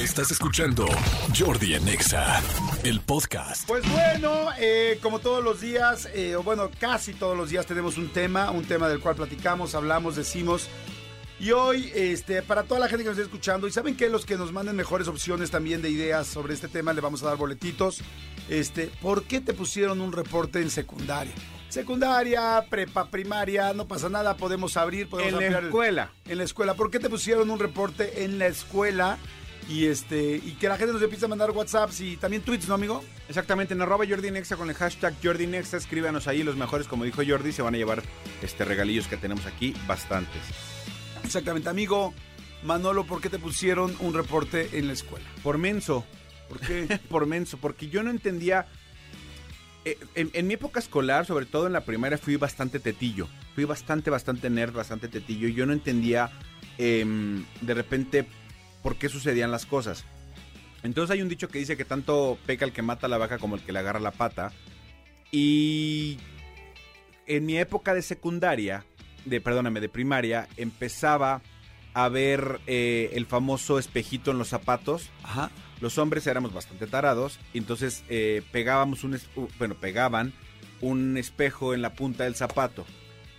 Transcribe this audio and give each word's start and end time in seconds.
Estás 0.00 0.30
escuchando 0.30 0.86
Jordi 1.38 1.74
en 1.74 1.86
Exa, 1.86 2.40
el 2.84 3.00
podcast. 3.00 3.66
Pues 3.66 3.82
bueno, 3.90 4.48
eh, 4.58 4.98
como 5.02 5.18
todos 5.18 5.44
los 5.44 5.60
días, 5.60 6.08
eh, 6.14 6.36
o 6.36 6.42
bueno, 6.42 6.70
casi 6.78 7.12
todos 7.12 7.36
los 7.36 7.50
días 7.50 7.66
tenemos 7.66 7.98
un 7.98 8.08
tema, 8.08 8.50
un 8.50 8.64
tema 8.64 8.88
del 8.88 9.00
cual 9.00 9.16
platicamos, 9.16 9.74
hablamos, 9.74 10.16
decimos. 10.16 10.68
Y 11.38 11.50
hoy, 11.52 11.90
este, 11.94 12.42
para 12.42 12.62
toda 12.62 12.80
la 12.80 12.88
gente 12.88 13.02
que 13.02 13.10
nos 13.10 13.18
está 13.18 13.26
escuchando, 13.30 13.66
y 13.66 13.72
saben 13.72 13.94
que 13.96 14.08
los 14.08 14.24
que 14.24 14.36
nos 14.36 14.52
manden 14.52 14.76
mejores 14.76 15.06
opciones 15.08 15.50
también 15.50 15.82
de 15.82 15.90
ideas 15.90 16.26
sobre 16.26 16.54
este 16.54 16.68
tema, 16.68 16.92
le 16.94 17.00
vamos 17.02 17.22
a 17.22 17.26
dar 17.26 17.36
boletitos. 17.36 17.98
Este, 18.48 18.86
¿por 19.02 19.24
qué 19.24 19.40
te 19.40 19.52
pusieron 19.54 20.00
un 20.00 20.12
reporte 20.12 20.60
en 20.60 20.70
secundaria? 20.70 21.32
Secundaria, 21.68 22.64
prepa, 22.70 23.06
primaria, 23.10 23.72
no 23.74 23.86
pasa 23.86 24.08
nada, 24.08 24.36
podemos 24.36 24.76
abrir, 24.76 25.08
podemos 25.08 25.32
En 25.32 25.38
la 25.38 25.44
ampliar 25.46 25.62
el- 25.62 25.68
escuela. 25.68 26.10
En 26.26 26.38
la 26.38 26.44
escuela. 26.44 26.74
¿Por 26.74 26.90
qué 26.90 26.98
te 26.98 27.08
pusieron 27.10 27.50
un 27.50 27.58
reporte 27.58 28.24
en 28.24 28.38
la 28.38 28.46
escuela? 28.46 29.18
Y 29.68 29.86
este, 29.86 30.36
y 30.36 30.56
que 30.58 30.68
la 30.68 30.76
gente 30.76 30.92
nos 30.92 31.02
empiece 31.02 31.26
a 31.26 31.28
mandar 31.28 31.50
WhatsApps 31.52 32.00
y 32.00 32.16
también 32.16 32.42
tweets, 32.42 32.66
¿no, 32.66 32.74
amigo? 32.74 33.04
Exactamente, 33.28 33.74
en 33.74 33.80
arroba 33.82 34.04
Jordi 34.08 34.30
Nexa 34.32 34.56
con 34.56 34.68
el 34.68 34.74
hashtag 34.74 35.14
Jordi 35.22 35.46
Nexa, 35.46 35.76
escríbanos 35.76 36.26
ahí 36.26 36.42
los 36.42 36.56
mejores, 36.56 36.88
como 36.88 37.04
dijo 37.04 37.22
Jordi, 37.26 37.52
se 37.52 37.62
van 37.62 37.74
a 37.74 37.78
llevar 37.78 38.02
este 38.42 38.64
regalillos 38.64 39.06
que 39.06 39.16
tenemos 39.16 39.46
aquí, 39.46 39.72
bastantes. 39.86 40.42
Exactamente, 41.24 41.68
amigo. 41.68 42.12
Manolo, 42.64 43.04
¿por 43.06 43.20
qué 43.20 43.30
te 43.30 43.38
pusieron 43.38 43.94
un 44.00 44.12
reporte 44.12 44.70
en 44.78 44.86
la 44.88 44.92
escuela? 44.92 45.24
Por 45.42 45.56
menso, 45.58 46.04
¿Por 46.48 46.58
qué? 46.60 46.98
por 47.08 47.26
menso, 47.26 47.56
porque 47.58 47.88
yo 47.88 48.02
no 48.02 48.10
entendía. 48.10 48.66
eh, 49.84 49.96
En, 50.16 50.30
en 50.32 50.46
mi 50.48 50.54
época 50.54 50.80
escolar, 50.80 51.26
sobre 51.26 51.46
todo 51.46 51.68
en 51.68 51.72
la 51.72 51.84
primaria, 51.84 52.18
fui 52.18 52.34
bastante 52.36 52.80
tetillo. 52.80 53.28
Fui 53.54 53.64
bastante, 53.64 54.10
bastante 54.10 54.50
nerd, 54.50 54.72
bastante 54.74 55.06
tetillo. 55.08 55.46
Y 55.48 55.54
yo 55.54 55.64
no 55.64 55.72
entendía 55.72 56.30
em, 56.76 57.44
de 57.60 57.74
repente 57.74 58.26
por 58.82 58.96
qué 58.96 59.08
sucedían 59.08 59.50
las 59.50 59.66
cosas. 59.66 60.04
Entonces 60.82 61.12
hay 61.12 61.22
un 61.22 61.28
dicho 61.28 61.48
que 61.48 61.58
dice 61.58 61.76
que 61.76 61.84
tanto 61.84 62.38
peca 62.46 62.64
el 62.64 62.72
que 62.72 62.82
mata 62.82 63.06
a 63.06 63.10
la 63.10 63.18
vaca 63.18 63.38
como 63.38 63.56
el 63.56 63.62
que 63.62 63.72
le 63.72 63.78
agarra 63.78 64.00
la 64.00 64.12
pata. 64.12 64.52
Y 65.30 66.18
en 67.26 67.46
mi 67.46 67.58
época 67.58 67.94
de 67.94 68.02
secundaria, 68.02 68.84
de 69.24 69.40
perdóname, 69.40 69.80
de 69.80 69.88
primaria, 69.88 70.48
empezaba 70.56 71.42
a 71.92 72.08
ver 72.08 72.60
eh, 72.66 73.10
el 73.14 73.26
famoso 73.26 73.78
espejito 73.78 74.30
en 74.30 74.38
los 74.38 74.48
zapatos. 74.48 75.10
Ajá. 75.22 75.50
Los 75.80 75.98
hombres 75.98 76.26
éramos 76.26 76.52
bastante 76.52 76.86
tarados, 76.86 77.40
y 77.54 77.58
entonces 77.58 78.04
eh, 78.10 78.42
pegábamos 78.52 79.02
un, 79.02 79.18
bueno, 79.58 79.76
pegaban 79.76 80.34
un 80.82 81.16
espejo 81.16 81.72
en 81.72 81.82
la 81.82 81.94
punta 81.94 82.24
del 82.24 82.34
zapato. 82.34 82.84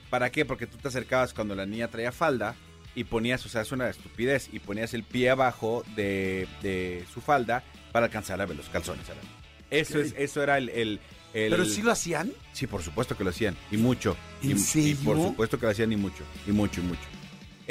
¿Para 0.10 0.32
qué? 0.32 0.44
Porque 0.44 0.68
tú 0.68 0.78
te 0.78 0.88
acercabas 0.88 1.34
cuando 1.34 1.56
la 1.56 1.66
niña 1.66 1.88
traía 1.88 2.12
falda 2.12 2.56
y 2.96 3.04
ponías, 3.06 3.46
o 3.46 3.50
sea, 3.50 3.62
es 3.62 3.72
una 3.72 3.90
estupidez, 3.90 4.50
y 4.52 4.60
ponías 4.60 4.94
el 4.94 5.04
pie 5.04 5.30
abajo 5.30 5.84
de, 5.96 6.48
de 6.62 7.06
su 7.14 7.22
falda 7.22 7.64
para 7.92 8.06
alcanzar 8.08 8.42
a 8.42 8.46
ver 8.46 8.58
los 8.58 8.70
calzones. 8.70 9.06
Eso, 9.70 10.00
es, 10.00 10.14
eso 10.18 10.44
era 10.44 10.58
el... 10.58 10.70
el- 10.70 11.00
el- 11.34 11.50
¿Pero 11.52 11.64
sí 11.66 11.82
lo 11.82 11.92
hacían? 11.92 12.32
Sí, 12.52 12.68
por 12.68 12.84
supuesto 12.84 13.16
que 13.18 13.24
lo 13.24 13.30
hacían, 13.30 13.56
y 13.72 13.78
mucho. 13.78 14.18
¿En 14.44 14.58
y, 14.76 14.94
por 14.96 15.16
supuesto 15.18 15.58
que 15.58 15.66
lo 15.66 15.72
hacían 15.72 15.92
y 15.94 15.96
mucho, 15.96 16.24
y 16.46 16.52
mucho, 16.52 16.82
y 16.82 16.84
mucho. 16.84 17.02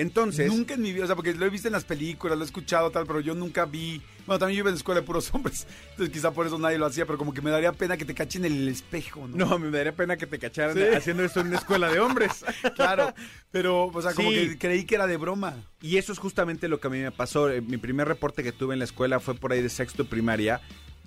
Entonces... 0.00 0.48
Nunca 0.48 0.74
en 0.74 0.82
mi 0.82 0.92
vida, 0.92 1.04
o 1.04 1.06
sea, 1.06 1.16
porque 1.16 1.34
lo 1.34 1.44
he 1.46 1.50
visto 1.50 1.68
en 1.68 1.72
las 1.72 1.84
películas, 1.84 2.36
lo 2.38 2.44
he 2.44 2.46
escuchado 2.46 2.90
tal, 2.90 3.06
pero 3.06 3.20
yo 3.20 3.34
nunca 3.34 3.64
vi. 3.66 4.00
Bueno, 4.26 4.38
también 4.38 4.56
yo 4.58 4.60
iba 4.62 4.70
en 4.70 4.74
la 4.74 4.78
escuela 4.78 5.00
de 5.00 5.06
puros 5.06 5.30
hombres, 5.34 5.66
entonces 5.90 6.12
quizá 6.12 6.30
por 6.32 6.46
eso 6.46 6.58
nadie 6.58 6.78
lo 6.78 6.86
hacía, 6.86 7.04
pero 7.06 7.18
como 7.18 7.34
que 7.34 7.42
me 7.42 7.50
daría 7.50 7.72
pena 7.72 7.96
que 7.96 8.04
te 8.04 8.14
cachen 8.14 8.44
en 8.44 8.52
el 8.52 8.68
espejo, 8.68 9.26
¿no? 9.28 9.46
No, 9.46 9.58
me 9.58 9.70
daría 9.70 9.94
pena 9.94 10.16
que 10.16 10.26
te 10.26 10.38
cacharan 10.38 10.76
Sí. 10.76 10.82
haciendo 10.96 11.24
esto 11.24 11.40
en 11.40 11.48
una 11.48 11.58
escuela 11.58 11.90
de 11.90 12.00
hombres. 12.00 12.44
claro, 12.76 13.12
pero, 13.50 13.86
o 13.86 14.02
sea, 14.02 14.14
como 14.14 14.30
Sí. 14.30 14.50
que 14.50 14.58
creí 14.58 14.84
que 14.84 14.94
era 14.94 15.06
de 15.06 15.16
broma. 15.16 15.56
Y 15.82 15.96
eso 15.96 16.12
es 16.12 16.18
justamente 16.18 16.68
lo 16.68 16.80
que 16.80 16.86
a 16.86 16.90
mí 16.90 16.98
me 16.98 17.10
pasó. 17.12 17.50
Eh, 17.50 17.60
Mi 17.60 17.76
primer 17.76 18.06
reporte 18.08 18.42
que 18.42 18.52
tuve 18.52 18.74
en 18.74 18.78
la 18.78 18.84
escuela 18.84 19.20
fue 19.20 19.34
por 19.34 19.52
ahí 19.52 19.60
de 19.62 19.68
sexto 19.68 20.04
de 20.04 20.08
primaria, 20.08 20.60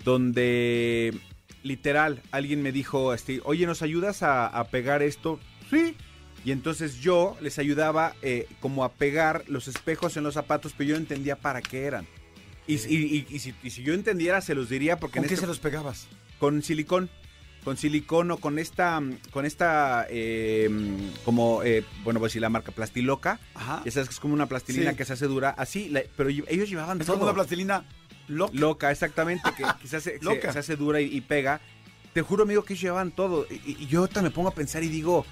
donde 0.04 1.14
literal 1.64 2.22
alguien 2.32 2.62
me 2.62 2.72
dijo, 2.72 3.14
este, 3.14 3.40
oye, 3.46 3.66
¿nos 3.66 3.82
ayudas 3.82 4.22
a, 4.24 4.48
a 4.48 4.66
pegar 4.66 5.02
esto? 5.02 5.40
Sí. 5.70 5.96
Y 6.46 6.52
entonces 6.52 7.00
yo 7.00 7.38
les 7.42 7.58
ayudaba 7.60 8.16
eh, 8.22 8.48
como 8.60 8.84
a 8.84 8.92
pegar 8.94 9.44
los 9.48 9.68
espejos 9.68 10.18
en 10.18 10.24
los 10.24 10.34
zapatos, 10.34 10.74
pero 10.78 10.90
yo 10.90 10.96
no 10.96 11.02
entendía 11.02 11.38
para 11.38 11.62
qué 11.62 11.86
eran. 11.86 12.06
Y, 12.68 12.76
y- 12.76 13.26
y- 13.30 13.36
y 13.36 13.40
si, 13.40 13.54
y 13.64 13.70
si 13.70 13.84
yo 13.84 13.94
entendiera, 13.94 14.42
se 14.42 14.56
los 14.56 14.70
diría 14.70 14.98
porque 14.98 15.20
¿Con 15.20 15.26
en 15.26 15.30
qué 15.30 15.36
este- 15.36 15.44
se 15.46 15.48
los 15.48 15.60
pegabas? 15.60 16.08
con 16.40 16.62
silicón 16.64 17.10
con 17.64 17.78
silicón 17.78 18.30
o 18.32 18.38
con 18.38 18.60
esta 18.60 19.02
con 19.32 19.46
esta 19.46 20.06
eh, 20.10 20.70
como 21.24 21.64
eh, 21.64 21.86
bueno 22.04 22.20
voy 22.20 22.28
a 22.28 22.30
decir 22.30 22.42
la 22.42 22.50
marca 22.50 22.74
plastiloca 22.74 23.40
Ajá. 23.54 23.82
ya 23.86 23.92
sabes 23.92 24.10
que 24.10 24.14
es 24.16 24.20
como 24.20 24.34
una 24.34 24.48
plastilina 24.48 24.92
Sí. 24.92 24.98
que 24.98 25.06
se 25.06 25.14
hace 25.14 25.28
dura 25.28 25.52
así 25.52 25.88
la- 25.88 26.04
pero 26.18 26.28
ellos 26.30 26.70
llevaban 26.70 27.00
Es 27.00 27.08
todo 27.08 27.16
como 27.20 27.28
una 27.28 27.34
plastilina 27.36 27.86
loca. 28.28 28.52
loca 28.54 28.92
exactamente 28.92 29.50
que, 29.56 29.64
que 29.82 29.88
se, 29.88 29.96
hace, 29.96 30.20
se- 30.20 30.26
Loca. 30.26 30.52
se 30.52 30.60
hace 30.60 30.76
dura 30.76 31.00
y, 31.00 31.22
pega 31.22 31.62
te 32.12 32.22
juro 32.22 32.44
amigo 32.44 32.66
que 32.66 32.74
ellos 32.74 32.82
llevaban 32.84 33.12
todo 33.12 33.48
y 33.50 33.86
yo 33.88 34.02
ahorita 34.02 34.22
me 34.22 34.32
pongo 34.32 34.50
a 34.50 34.54
pensar 34.54 34.84
y 34.84 34.90
digo 34.90 35.26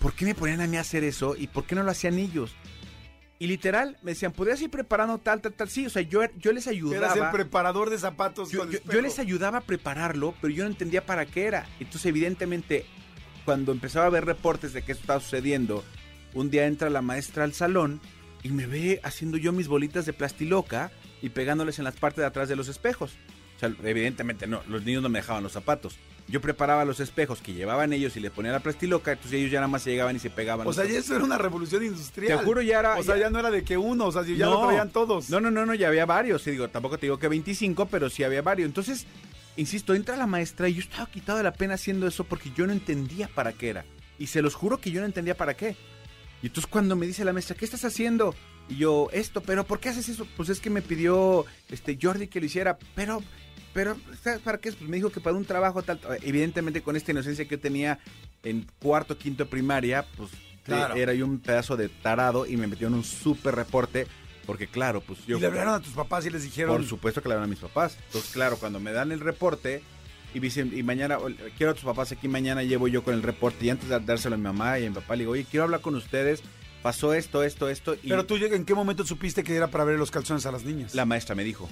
¿por 0.00 0.12
qué 0.14 0.24
me 0.24 0.34
ponían 0.34 0.60
a 0.60 0.66
mí 0.66 0.76
a 0.76 0.80
hacer 0.80 1.04
eso 1.04 1.36
y 1.36 1.46
por 1.46 1.64
qué 1.64 1.76
no 1.76 1.82
lo 1.84 1.90
hacían 1.92 2.18
ellos? 2.18 2.54
Y 3.38 3.46
literal, 3.46 3.96
me 4.02 4.10
decían, 4.10 4.32
¿podrías 4.32 4.60
ir 4.60 4.68
preparando 4.70 5.16
tal, 5.18 5.40
tal, 5.40 5.52
tal? 5.54 5.68
Sí, 5.70 5.86
o 5.86 5.90
sea, 5.90 6.02
yo, 6.02 6.20
yo 6.38 6.52
les 6.52 6.66
ayudaba. 6.66 7.06
Eras 7.14 7.16
el 7.16 7.30
preparador 7.30 7.88
de 7.88 7.98
zapatos 7.98 8.50
Yo, 8.50 8.60
con 8.60 8.70
yo- 8.70 8.80
yo 8.90 9.00
les 9.00 9.18
ayudaba 9.18 9.58
a 9.58 9.60
prepararlo, 9.62 10.34
pero 10.42 10.52
yo 10.52 10.64
no 10.64 10.70
entendía 10.70 11.06
para 11.06 11.24
qué 11.24 11.44
era. 11.44 11.66
Entonces, 11.78 12.04
evidentemente, 12.06 12.84
cuando 13.46 13.72
empezaba 13.72 14.04
a 14.06 14.10
ver 14.10 14.26
reportes 14.26 14.74
de 14.74 14.82
que 14.82 14.92
esto 14.92 15.02
estaba 15.04 15.20
sucediendo, 15.20 15.82
un 16.34 16.50
día 16.50 16.66
entra 16.66 16.90
la 16.90 17.00
maestra 17.00 17.44
al 17.44 17.54
salón 17.54 18.00
y 18.42 18.50
me 18.50 18.66
ve 18.66 19.00
haciendo 19.04 19.38
yo 19.38 19.52
mis 19.52 19.68
bolitas 19.68 20.04
de 20.04 20.12
plastiloca 20.12 20.90
y 21.22 21.30
pegándoles 21.30 21.78
en 21.78 21.84
las 21.84 21.96
partes 21.96 22.18
de 22.18 22.26
atrás 22.26 22.48
de 22.50 22.56
los 22.56 22.68
espejos. 22.68 23.14
O 23.60 23.66
sea, 23.66 23.72
evidentemente 23.84 24.46
no, 24.46 24.62
los 24.68 24.84
niños 24.84 25.02
no 25.02 25.10
me 25.10 25.18
dejaban 25.18 25.42
los 25.42 25.52
zapatos. 25.52 25.96
Yo 26.28 26.40
preparaba 26.40 26.84
los 26.84 26.98
espejos 27.00 27.40
que 27.42 27.52
llevaban 27.52 27.92
ellos 27.92 28.16
y 28.16 28.20
les 28.20 28.30
ponía 28.30 28.52
la 28.52 28.60
plastiloca, 28.60 29.12
entonces 29.12 29.38
ellos 29.38 29.50
ya 29.50 29.58
nada 29.58 29.68
más 29.68 29.82
se 29.82 29.90
llegaban 29.90 30.16
y 30.16 30.18
se 30.18 30.30
pegaban. 30.30 30.66
O 30.66 30.72
sea, 30.72 30.84
ya 30.86 30.98
eso 30.98 31.14
era 31.16 31.24
una 31.24 31.36
revolución 31.36 31.84
industrial. 31.84 32.38
Te 32.38 32.44
juro, 32.44 32.62
ya 32.62 32.78
era- 32.78 32.96
O 32.98 33.02
sea, 33.02 33.16
ya- 33.16 33.22
ya 33.22 33.30
no 33.30 33.38
era 33.40 33.50
de 33.50 33.62
que 33.64 33.76
uno, 33.76 34.06
o 34.06 34.12
sea, 34.12 34.22
ya 34.22 34.46
No. 34.46 34.54
lo 34.62 34.66
traían 34.68 34.90
todos. 34.90 35.28
No, 35.28 35.40
no, 35.40 35.50
no, 35.50 35.66
no, 35.66 35.74
ya 35.74 35.88
había 35.88 36.06
varios. 36.06 36.46
Y 36.46 36.52
digo, 36.52 36.68
tampoco 36.68 36.96
te 36.98 37.06
digo 37.06 37.18
que 37.18 37.28
25, 37.28 37.86
pero 37.86 38.08
sí 38.08 38.22
había 38.24 38.40
varios. 38.42 38.66
Entonces, 38.66 39.06
insisto, 39.56 39.94
entra 39.94 40.16
la 40.16 40.26
maestra 40.26 40.68
y 40.68 40.74
yo 40.74 40.80
estaba 40.80 41.10
quitado 41.10 41.36
de 41.38 41.44
la 41.44 41.52
pena 41.52 41.74
haciendo 41.74 42.06
eso 42.06 42.24
porque 42.24 42.50
yo 42.56 42.66
no 42.66 42.72
entendía 42.72 43.28
para 43.28 43.52
qué 43.52 43.68
era. 43.70 43.84
Y 44.18 44.28
se 44.28 44.40
los 44.40 44.54
juro 44.54 44.80
que 44.80 44.90
yo 44.92 45.00
no 45.00 45.06
entendía 45.06 45.36
para 45.36 45.54
qué. 45.54 45.76
Y 46.42 46.46
entonces 46.46 46.70
cuando 46.70 46.96
me 46.96 47.06
dice 47.06 47.24
la 47.24 47.32
maestra, 47.34 47.56
¿qué 47.56 47.64
estás 47.64 47.84
haciendo? 47.84 48.34
Y 48.68 48.76
yo, 48.76 49.08
esto, 49.12 49.40
pero 49.42 49.64
¿por 49.64 49.80
qué 49.80 49.88
haces 49.88 50.08
eso? 50.08 50.26
Pues 50.36 50.48
es 50.48 50.60
que 50.60 50.70
me 50.70 50.80
pidió 50.80 51.44
este 51.70 51.98
Jordi 52.00 52.28
que 52.28 52.38
lo 52.38 52.46
hiciera, 52.46 52.78
pero, 52.94 53.20
pero, 53.72 53.96
¿sabes 54.22 54.40
para 54.40 54.58
qué? 54.58 54.72
Pues 54.72 54.88
me 54.88 54.96
dijo 54.96 55.10
que 55.10 55.20
para 55.20 55.36
un 55.36 55.44
trabajo 55.44 55.82
tal. 55.82 56.00
Evidentemente 56.22 56.82
con 56.82 56.96
esta 56.96 57.12
inocencia 57.12 57.44
que 57.46 57.56
yo 57.56 57.60
tenía 57.60 57.98
en 58.42 58.66
cuarto, 58.80 59.16
quinto 59.18 59.46
primaria, 59.48 60.04
pues 60.16 60.30
Claro. 60.64 60.94
era 60.94 61.14
yo 61.14 61.24
un 61.26 61.38
pedazo 61.40 61.76
de 61.76 61.88
tarado 61.88 62.46
y 62.46 62.56
me 62.56 62.66
metió 62.66 62.86
en 62.88 62.94
un 62.94 63.04
súper 63.04 63.54
reporte. 63.54 64.06
Porque 64.46 64.66
claro, 64.66 65.00
pues 65.00 65.24
yo... 65.26 65.36
y 65.38 65.40
le 65.40 65.46
hablaron 65.46 65.74
a 65.74 65.80
tus 65.80 65.92
papás 65.92 66.26
y 66.26 66.30
les 66.30 66.42
dijeron. 66.42 66.74
Por 66.76 66.84
supuesto 66.86 67.22
que 67.22 67.28
le 67.28 67.34
hablan 67.34 67.48
a 67.48 67.50
mis 67.50 67.60
papás. 67.60 67.96
Entonces, 68.06 68.30
claro, 68.32 68.56
cuando 68.56 68.80
me 68.80 68.92
dan 68.92 69.12
el 69.12 69.20
reporte 69.20 69.82
y 70.34 70.40
dicen, 70.40 70.72
y 70.76 70.82
mañana, 70.82 71.18
quiero 71.56 71.72
a 71.72 71.74
tus 71.74 71.84
papás 71.84 72.12
aquí, 72.12 72.26
mañana 72.28 72.62
llevo 72.62 72.88
yo 72.88 73.02
con 73.04 73.14
el 73.14 73.22
reporte 73.22 73.66
y 73.66 73.70
antes 73.70 73.88
de 73.88 74.00
dárselo 74.00 74.34
a 74.34 74.38
mi 74.38 74.44
mamá 74.44 74.78
y 74.78 74.86
a 74.86 74.88
mi 74.88 74.94
papá, 74.94 75.14
le 75.16 75.22
digo, 75.22 75.32
oye, 75.32 75.44
quiero 75.48 75.64
hablar 75.64 75.80
con 75.80 75.94
ustedes, 75.94 76.42
pasó 76.82 77.14
esto, 77.14 77.42
esto, 77.42 77.68
esto. 77.68 77.94
Y 77.94 78.08
Pero 78.08 78.26
tú, 78.26 78.36
¿en 78.36 78.64
qué 78.64 78.74
momento 78.74 79.04
supiste 79.04 79.42
que 79.44 79.54
era 79.54 79.68
para 79.68 79.84
ver 79.84 79.98
los 79.98 80.10
calzones 80.10 80.46
a 80.46 80.52
las 80.52 80.64
niñas? 80.64 80.94
la 80.94 81.04
maestra 81.04 81.34
me 81.34 81.44
dijo. 81.44 81.68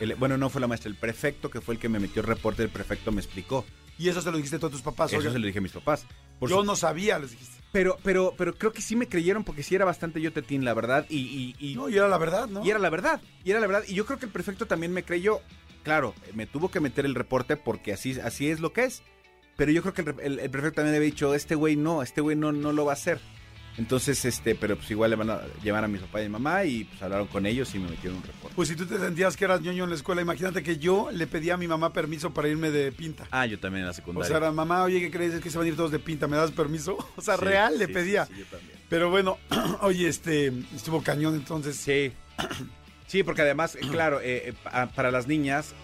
El- 0.00 0.14
bueno, 0.16 0.36
no 0.36 0.48
fue 0.50 0.60
la 0.60 0.66
maestra, 0.66 0.88
el 0.90 0.96
prefecto 0.96 1.50
que 1.50 1.60
fue 1.60 1.74
el 1.74 1.80
que 1.80 1.88
me 1.88 2.00
metió 2.00 2.22
el 2.22 2.28
reporte, 2.28 2.62
el 2.62 2.70
prefecto 2.70 3.12
me 3.12 3.20
explicó. 3.20 3.64
Y 3.98 4.08
eso 4.08 4.22
se 4.22 4.30
lo 4.30 4.38
dijiste 4.38 4.56
a 4.56 4.70
tus 4.70 4.80
papás. 4.82 5.12
Eso 5.12 5.30
se 5.30 5.38
lo 5.38 5.46
dije 5.46 5.58
a 5.58 5.62
mis 5.62 5.72
papás. 5.72 6.06
Por 6.38 6.48
yo 6.48 6.60
su- 6.60 6.64
no 6.64 6.74
sabía, 6.74 7.18
les 7.18 7.32
dijiste. 7.32 7.60
pero, 7.70 7.98
pero, 8.02 8.34
pero 8.36 8.54
creo 8.54 8.72
que 8.72 8.80
sí 8.80 8.96
me 8.96 9.06
creyeron 9.08 9.44
porque 9.44 9.62
sí 9.62 9.74
era 9.74 9.84
bastante 9.84 10.20
yo 10.22 10.32
tetín, 10.32 10.64
la 10.64 10.72
verdad. 10.74 11.04
Y, 11.10 11.18
y, 11.18 11.54
y- 11.58 11.74
No, 11.74 11.88
y 11.90 11.96
era 11.96 12.08
la 12.08 12.16
verdad, 12.18 12.48
¿no? 12.48 12.64
Y 12.64 12.70
era 12.70 12.78
la 12.78 12.88
verdad, 12.90 13.20
y 13.44 13.50
era 13.50 13.60
la 13.60 13.66
verdad. 13.66 13.84
Y 13.86 13.94
yo 13.94 14.06
creo 14.06 14.18
que 14.18 14.24
el 14.26 14.32
prefecto 14.32 14.66
también 14.66 14.92
me 14.92 15.02
creyó. 15.04 15.40
Claro, 15.82 16.14
me 16.34 16.46
tuvo 16.46 16.70
que 16.70 16.80
meter 16.80 17.04
el 17.04 17.14
reporte 17.14 17.56
porque 17.58 17.92
así, 17.92 18.18
así 18.20 18.48
es 18.50 18.60
lo 18.60 18.72
que 18.72 18.84
es. 18.84 19.02
Pero 19.56 19.70
yo 19.72 19.82
creo 19.82 19.92
que 19.92 20.24
el- 20.24 20.38
el 20.38 20.50
prefecto 20.50 20.76
también 20.76 20.96
había 20.96 21.06
dicho, 21.10 21.34
este 21.34 21.54
güey 21.54 21.76
no, 21.76 22.02
este 22.02 22.22
güey 22.22 22.36
no, 22.36 22.52
no 22.52 22.72
lo 22.72 22.86
va 22.86 22.92
a 22.92 22.94
hacer. 22.94 23.20
Entonces, 23.78 24.24
este, 24.24 24.54
pero 24.54 24.76
pues 24.76 24.90
igual 24.90 25.10
le 25.10 25.16
van 25.16 25.30
a 25.30 25.40
llevar 25.62 25.84
a 25.84 25.88
mi 25.88 25.98
papá 25.98 26.20
y 26.20 26.24
mi 26.24 26.30
mamá 26.30 26.64
y 26.64 26.84
pues 26.84 27.00
hablaron 27.02 27.28
con 27.28 27.46
ellos 27.46 27.74
y 27.74 27.78
me 27.78 27.88
metieron 27.88 28.18
un 28.18 28.22
reporte. 28.24 28.54
Pues 28.54 28.68
si 28.68 28.76
tú 28.76 28.84
te 28.84 28.98
sentías 28.98 29.36
que 29.36 29.44
eras 29.46 29.62
ñoño 29.62 29.84
en 29.84 29.90
la 29.90 29.96
escuela, 29.96 30.20
imagínate 30.20 30.62
que 30.62 30.76
yo 30.78 31.08
le 31.12 31.26
pedí 31.26 31.50
a 31.50 31.56
mi 31.56 31.66
mamá 31.66 31.92
permiso 31.92 32.34
para 32.34 32.48
irme 32.48 32.70
de 32.70 32.92
pinta. 32.92 33.26
Ah, 33.30 33.46
yo 33.46 33.58
también 33.58 33.80
en 33.82 33.86
la 33.86 33.92
O 33.92 33.94
secundaria. 33.94 34.28
sea, 34.28 34.36
era, 34.36 34.52
mamá, 34.52 34.82
oye, 34.82 35.00
¿qué 35.00 35.10
crees? 35.10 35.34
Es 35.34 35.40
que 35.40 35.50
se 35.50 35.56
van 35.56 35.66
a 35.66 35.70
ir 35.70 35.76
todos 35.76 35.92
de 35.92 35.98
pinta, 35.98 36.26
¿me 36.26 36.36
das 36.36 36.50
permiso? 36.50 36.98
O 37.16 37.22
sea, 37.22 37.36
Sí, 37.36 37.44
real 37.44 37.78
le 37.78 37.86
sí, 37.86 37.92
pedía. 37.92 38.26
sí, 38.26 38.34
sí, 38.34 38.40
yo 38.40 38.46
también. 38.46 38.78
Pero 38.88 39.08
bueno, 39.08 39.38
oye, 39.82 40.08
este, 40.08 40.52
estuvo 40.74 41.02
cañón 41.02 41.34
entonces. 41.36 41.76
Sí. 41.76 42.12
Sí, 43.06 43.22
porque 43.22 43.42
además, 43.42 43.76
eh, 43.76 43.80
claro, 43.90 44.20
eh, 44.20 44.48
eh, 44.50 44.54
pa- 44.62 44.86
para 44.88 45.10
las 45.10 45.26
niñas, 45.26 45.74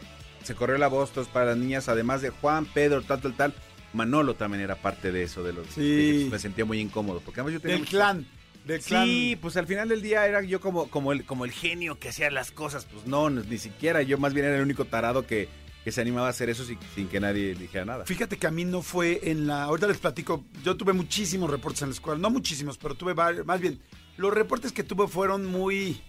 se 0.44 0.54
corrió 0.54 0.76
la 0.78 0.88
voz, 0.88 1.12
todos 1.12 1.28
para 1.28 1.46
las 1.46 1.56
niñas, 1.56 1.88
además 1.88 2.20
de 2.22 2.30
Juan, 2.30 2.66
Pedro, 2.66 3.02
tal, 3.02 3.20
tal, 3.20 3.34
tal, 3.34 3.54
Manolo 3.96 4.34
también 4.34 4.62
era 4.62 4.76
parte 4.76 5.10
de 5.10 5.24
eso, 5.24 5.42
de 5.42 5.52
los... 5.52 5.66
Sí. 5.68 5.80
de 6.18 6.24
que 6.24 6.30
me 6.30 6.38
sentía 6.38 6.64
muy 6.64 6.78
incómodo, 6.80 7.20
porque 7.24 7.40
además 7.40 7.54
yo 7.54 7.60
tenía... 7.60 7.74
Del 7.76 7.80
mucho- 7.80 7.90
clan. 7.90 8.26
del 8.64 8.80
clan. 8.80 9.04
Sí, 9.06 9.38
pues 9.40 9.56
al 9.56 9.66
final 9.66 9.88
del 9.88 10.02
día 10.02 10.26
era 10.26 10.42
yo 10.42 10.60
como, 10.60 10.88
como, 10.88 11.12
el, 11.12 11.24
como 11.24 11.44
el 11.44 11.52
genio 11.52 11.98
que 11.98 12.10
hacía 12.10 12.30
las 12.30 12.50
cosas. 12.52 12.84
Pues 12.84 13.06
no, 13.06 13.30
ni 13.30 13.58
siquiera. 13.58 14.02
Yo 14.02 14.18
más 14.18 14.32
bien 14.34 14.46
era 14.46 14.56
el 14.56 14.62
único 14.62 14.84
tarado 14.84 15.26
que, 15.26 15.48
que 15.84 15.92
se 15.92 16.00
animaba 16.00 16.26
a 16.26 16.30
hacer 16.30 16.50
eso 16.50 16.64
sin, 16.64 16.78
sin 16.94 17.08
que 17.08 17.20
nadie 17.20 17.54
dijera 17.54 17.84
nada. 17.84 18.04
Fíjate 18.04 18.36
que 18.38 18.46
a 18.46 18.50
mí 18.50 18.64
no 18.64 18.82
fue 18.82 19.20
en 19.30 19.46
la. 19.46 19.64
Ahorita 19.64 19.86
les 19.86 19.98
platico. 19.98 20.44
Yo 20.64 20.76
tuve 20.76 20.92
muchísimos 20.92 21.48
reportes 21.50 21.82
en 21.82 21.88
la 21.90 21.94
escuela. 21.94 22.20
No 22.20 22.28
muchísimos, 22.30 22.76
pero 22.78 22.94
tuve 22.96 23.14
varios. 23.14 23.46
Más 23.46 23.60
bien, 23.60 23.80
los 24.16 24.32
reportes 24.34 24.72
que 24.72 24.82
tuve 24.82 25.06
fueron 25.06 25.46
muy 25.46 26.00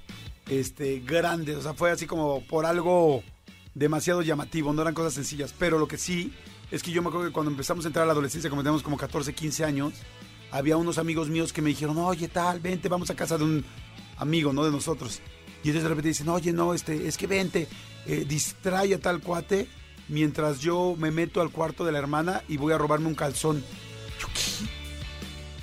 este, 0.50 1.00
grandes. 1.06 1.58
O 1.58 1.62
sea, 1.62 1.74
fue 1.76 1.92
así 1.92 2.08
como 2.08 2.42
por 2.46 2.66
algo 2.66 3.24
demasiado 3.76 4.24
llamativo. 4.24 4.74
No 4.74 4.82
eran 4.82 4.96
cosas 4.96 5.14
sencillas. 5.14 5.54
Pero 5.60 5.78
lo 5.78 5.88
que 5.88 6.00
sí 6.00 6.34
es 6.72 6.84
que 6.84 6.92
yo 6.92 7.02
me 7.02 7.10
acuerdo 7.10 7.28
que 7.28 7.34
cuando 7.34 7.52
empezamos 7.52 7.86
a 7.86 7.88
entrar 7.88 8.04
a 8.04 8.08
la 8.08 8.14
adolescencia, 8.14 8.50
como 8.50 8.62
teníamos 8.62 8.84
como 8.84 8.98
14, 8.98 9.34
15 9.34 9.64
años, 9.64 9.94
había 10.52 10.78
unos 10.78 10.98
amigos 10.98 11.30
míos 11.30 11.54
que 11.54 11.62
me 11.62 11.70
dijeron, 11.70 11.98
oye, 11.98 12.28
tal, 12.28 12.60
vente, 12.60 12.90
vamos 12.90 13.10
a 13.10 13.16
casa 13.16 13.38
de 13.38 13.44
un 13.44 13.66
amigo, 14.18 14.54
¿no? 14.54 14.64
De 14.64 14.72
nosotros. 14.72 15.22
Y 15.64 15.70
ellos 15.70 15.84
de 15.84 15.90
repente 15.90 16.10
dicen, 16.10 16.30
oye, 16.30 16.54
no, 16.54 16.74
este, 16.74 17.08
es 17.08 17.18
que 17.18 17.28
vente, 17.28 17.68
eh, 18.06 18.26
distrae 18.28 18.94
a 18.94 19.00
tal 19.00 19.22
cuate 19.22 19.68
mientras 20.08 20.60
yo 20.60 20.96
me 20.98 21.12
meto 21.12 21.42
al 21.42 21.52
cuarto 21.52 21.84
de 21.84 21.92
la 21.92 22.00
hermana 22.00 22.44
y 22.48 22.58
voy 22.58 22.74
a 22.74 22.78
robarme 22.78 23.08
un 23.08 23.16
calzón. 23.16 23.64
¿Yo 24.20 24.28
qué? 24.34 24.68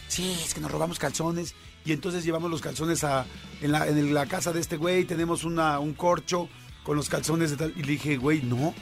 Sí, 0.09 0.37
es 0.45 0.55
que 0.55 0.61
nos 0.61 0.71
robamos 0.71 0.99
calzones. 0.99 1.55
Y 1.85 1.93
entonces 1.93 2.25
llevamos 2.25 2.51
los 2.51 2.61
calzones 2.61 3.05
a, 3.05 3.27
en, 3.61 4.15
la, 4.15 4.27
casa 4.27 4.53
de 4.53 4.61
este 4.61 4.77
güey, 4.77 5.05
tenemos 5.05 5.45
una, 5.45 5.79
un 5.81 5.93
corcho 5.93 6.49
con 6.83 6.97
los 6.97 7.09
calzones 7.09 7.51
de 7.51 7.57
tal. 7.57 7.73
Y 7.77 7.83
le 7.83 7.93
dije, 7.93 8.17
güey, 8.17 8.43
no, 8.43 8.75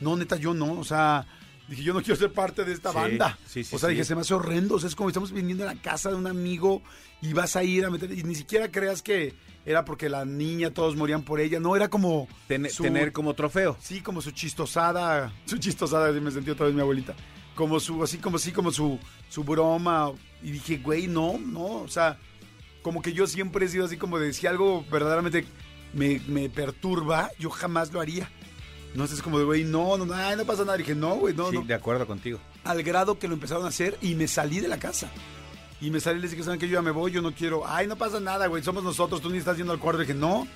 no, 0.00 0.16
neta, 0.16 0.36
yo 0.36 0.54
no. 0.54 0.72
O 0.72 0.84
sea, 0.84 1.26
dije, 1.68 1.82
yo 1.82 1.94
no 1.94 2.00
quiero 2.02 2.16
ser 2.16 2.32
parte 2.32 2.64
de 2.64 2.72
esta 2.72 2.90
Sí, 2.90 2.96
banda. 2.96 3.38
sí, 3.46 3.64
sí, 3.64 3.74
o 3.74 3.78
sea, 3.78 3.88
dije, 3.88 4.04
se 4.04 4.14
me 4.14 4.20
hace 4.22 4.34
horrendo. 4.34 4.74
O 4.76 4.78
sea, 4.78 4.88
es 4.88 4.94
como 4.96 5.08
estamos 5.08 5.32
viniendo 5.32 5.64
a 5.68 5.74
la 5.74 5.80
casa 5.80 6.10
de 6.10 6.16
un 6.16 6.26
amigo 6.26 6.82
y 7.20 7.32
vas 7.32 7.56
a 7.56 7.64
ir 7.64 7.84
a 7.84 7.90
meter. 7.90 8.10
Y 8.12 8.22
ni 8.24 8.34
siquiera 8.34 8.70
creas 8.70 9.02
que 9.02 9.34
era 9.64 9.84
porque 9.84 10.08
la 10.08 10.24
niña, 10.24 10.70
todos 10.74 10.96
morían 10.96 11.22
por 11.22 11.40
ella. 11.40 11.60
No, 11.60 11.76
era 11.76 11.88
como. 11.88 12.28
Ten- 12.48 12.68
su- 12.70 12.82
Tener 12.82 13.12
como 13.12 13.34
trofeo. 13.34 13.76
Sí, 13.80 14.00
como 14.00 14.20
su 14.20 14.30
chistosada. 14.32 15.32
Su 15.46 15.58
chistosada, 15.58 16.08
así 16.08 16.20
me 16.20 16.30
sentí 16.30 16.50
otra 16.50 16.66
vez 16.66 16.74
mi 16.74 16.80
abuelita. 16.80 17.14
Como 17.54 17.78
su, 17.80 18.02
así 18.02 18.16
como 18.18 18.38
sí, 18.38 18.50
como 18.50 18.70
su, 18.72 18.98
su 19.28 19.44
broma. 19.44 20.10
Y 20.42 20.50
dije, 20.52 20.78
güey, 20.78 21.06
no, 21.06 21.38
no. 21.38 21.66
O 21.82 21.88
sea, 21.88 22.18
como 22.82 23.02
que 23.02 23.12
yo 23.12 23.26
siempre 23.26 23.66
he 23.66 23.68
sido 23.68 23.84
así 23.84 23.96
como 23.96 24.18
de 24.18 24.32
si 24.32 24.46
algo 24.46 24.84
verdaderamente 24.90 25.44
me, 25.92 26.20
me 26.26 26.48
perturba, 26.48 27.30
yo 27.38 27.50
jamás 27.50 27.92
lo 27.92 28.00
haría. 28.00 28.28
No 28.94 29.06
sé, 29.06 29.14
es 29.14 29.22
como 29.22 29.38
de, 29.38 29.44
güey, 29.44 29.64
no, 29.64 29.96
no, 29.96 30.04
no, 30.04 30.36
no 30.36 30.44
pasa 30.44 30.64
nada. 30.64 30.76
dije, 30.76 30.94
no, 30.94 31.14
güey, 31.16 31.34
no, 31.34 31.50
sí, 31.50 31.56
no. 31.56 31.64
de 31.64 31.74
acuerdo 31.74 32.06
contigo. 32.06 32.38
Al 32.64 32.82
grado 32.82 33.18
que 33.18 33.26
lo 33.28 33.34
empezaron 33.34 33.64
a 33.64 33.68
hacer 33.68 33.96
y 34.02 34.14
me 34.14 34.28
salí 34.28 34.60
de 34.60 34.68
la 34.68 34.78
casa. 34.78 35.10
Y 35.80 35.90
me 35.90 35.98
salí 35.98 36.18
y 36.18 36.22
les 36.22 36.30
dije, 36.32 36.42
¿saben 36.44 36.60
que 36.60 36.68
Yo 36.68 36.74
ya 36.74 36.82
me 36.82 36.90
voy, 36.90 37.10
yo 37.10 37.22
no 37.22 37.32
quiero. 37.32 37.66
Ay, 37.66 37.86
no 37.86 37.96
pasa 37.96 38.20
nada, 38.20 38.46
güey, 38.48 38.62
somos 38.62 38.84
nosotros, 38.84 39.20
tú 39.22 39.30
ni 39.30 39.38
estás 39.38 39.56
yendo 39.56 39.72
al 39.72 39.78
cuarto. 39.78 40.00
dije, 40.00 40.14
no. 40.14 40.40
O 40.42 40.46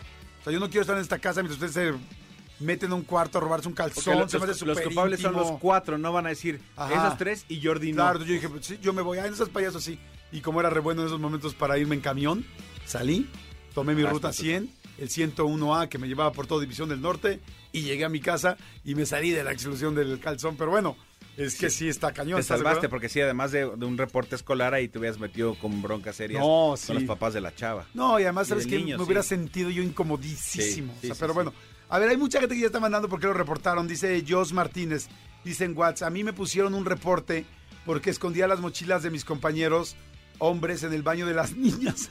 sea, 0.45 0.53
yo 0.53 0.61
no 0.61 0.67
quiero 0.69 0.83
estar 0.83 0.97
en 0.97 1.03
esta 1.03 1.19
casa 1.19 1.43
mientras 1.43 1.61
ustedes 1.63 1.95
se 1.97 2.65
meten 2.65 2.93
a 2.93 2.95
un 2.95 3.03
cuarto 3.03 3.39
a 3.39 3.41
robarse 3.41 3.69
un 3.69 3.75
calzón. 3.75 4.19
lo- 4.19 4.29
se 4.29 4.39
los, 4.39 4.63
los 4.63 4.81
culpables 4.81 5.21
son 5.21 5.33
íntimo. 5.35 5.51
los 5.53 5.61
cuatro, 5.61 5.99
no 5.99 6.13
van 6.13 6.27
a 6.27 6.29
decir 6.31 6.61
Ajá. 6.77 7.07
esos 7.07 7.19
tres 7.19 7.45
y 7.49 7.61
Jordi 7.65 7.91
no. 7.93 7.97
Claro, 8.03 8.19
yo 8.21 8.33
dije, 8.35 8.49
pues, 8.49 8.67
sí, 8.67 8.79
yo 8.81 8.93
me 8.93 9.03
voy. 9.03 9.19
Ay, 9.19 9.31
no 9.31 9.37
seas 9.37 9.49
payaso, 9.49 9.81
sí. 9.81 9.99
Y 10.31 10.41
como 10.43 10.61
era 10.61 10.71
re 10.71 10.81
bueno 10.81 11.01
en 11.03 11.09
esos 11.09 11.21
momentos 11.21 11.55
para 11.55 11.77
irme 11.79 11.95
en 11.97 12.01
camión, 12.03 12.45
salí, 12.85 13.29
tomé 13.75 13.95
mi 13.95 14.03
Ah, 14.05 14.11
ruta 14.11 14.31
está 14.31 14.43
100, 14.43 14.71
el 14.99 15.09
101A 15.09 15.89
que 15.89 15.99
me 15.99 16.09
llevaba 16.09 16.33
por 16.33 16.47
toda 16.47 16.61
División 16.61 16.89
del 16.89 17.01
Norte, 17.01 17.41
y 17.73 17.83
llegué 17.83 18.05
a 18.05 18.09
mi 18.09 18.21
casa 18.21 18.57
y 18.85 18.95
me 18.95 19.05
salí 19.05 19.31
de 19.31 19.45
la 19.45 19.53
exclusión 19.53 19.95
del 19.95 20.19
calzón. 20.19 20.57
Pero 20.57 20.71
bueno, 20.71 20.97
es 21.37 21.57
que 21.57 21.69
sí, 21.69 21.89
está 21.89 22.13
cañón. 22.13 22.37
Te 22.37 22.41
¿estás 22.41 22.59
de 22.59 22.65
salvaste 22.65 22.89
porque 22.89 23.09
sí, 23.09 23.21
además 23.21 23.53
de, 23.53 23.71
de 23.77 23.85
un 23.85 23.99
reporte 23.99 24.35
escolar 24.35 24.73
ahí 24.73 24.89
te 24.89 24.99
hubieras 24.99 25.19
metido 25.19 25.55
con 25.57 25.83
broncas 25.83 26.17
serias 26.17 26.41
No, 26.41 26.75
con 26.87 26.95
los 26.95 27.05
papás 27.05 27.35
de 27.35 27.43
la 27.43 27.55
chava. 27.55 27.87
No, 27.93 28.19
y 28.19 28.23
además, 28.23 28.49
¿sabes 28.49 28.67
que 28.67 28.79
Me 28.79 28.97
hubiera 28.97 29.23
sentido 29.23 29.69
yo 29.71 29.83
incomodísimo. 29.83 30.95
O 30.99 31.07
sea, 31.07 31.15
pero 31.19 31.35
bueno, 31.35 31.53
a 31.89 31.99
ver, 31.99 32.09
hay 32.09 32.17
mucha 32.17 32.41
gente 32.41 32.55
que 32.55 32.63
ya 32.63 32.67
está 32.67 32.81
mandando 32.81 33.09
porque 33.09 33.27
lo 33.27 33.35
reportaron. 33.35 33.87
Dice 33.87 34.25
Jos 34.27 34.53
Martínez, 34.53 35.09
dice 35.45 35.65
en 35.65 35.77
WhatsApp, 35.77 36.09
a 36.09 36.11
mí 36.11 36.25
me 36.25 36.33
pusieron 36.33 36.75
un 36.75 36.85
reporte 36.85 37.45
porque 37.85 38.11
escondía 38.11 38.49
las 38.49 38.61
mochilas 38.61 39.03
de 39.03 39.11
mis 39.11 39.25
compañeros 39.25 39.97
hombres 40.39 40.83
en 40.83 40.93
el 40.93 41.03
baño 41.03 41.27
de 41.27 41.35
las 41.35 41.53
niñas. 41.57 42.11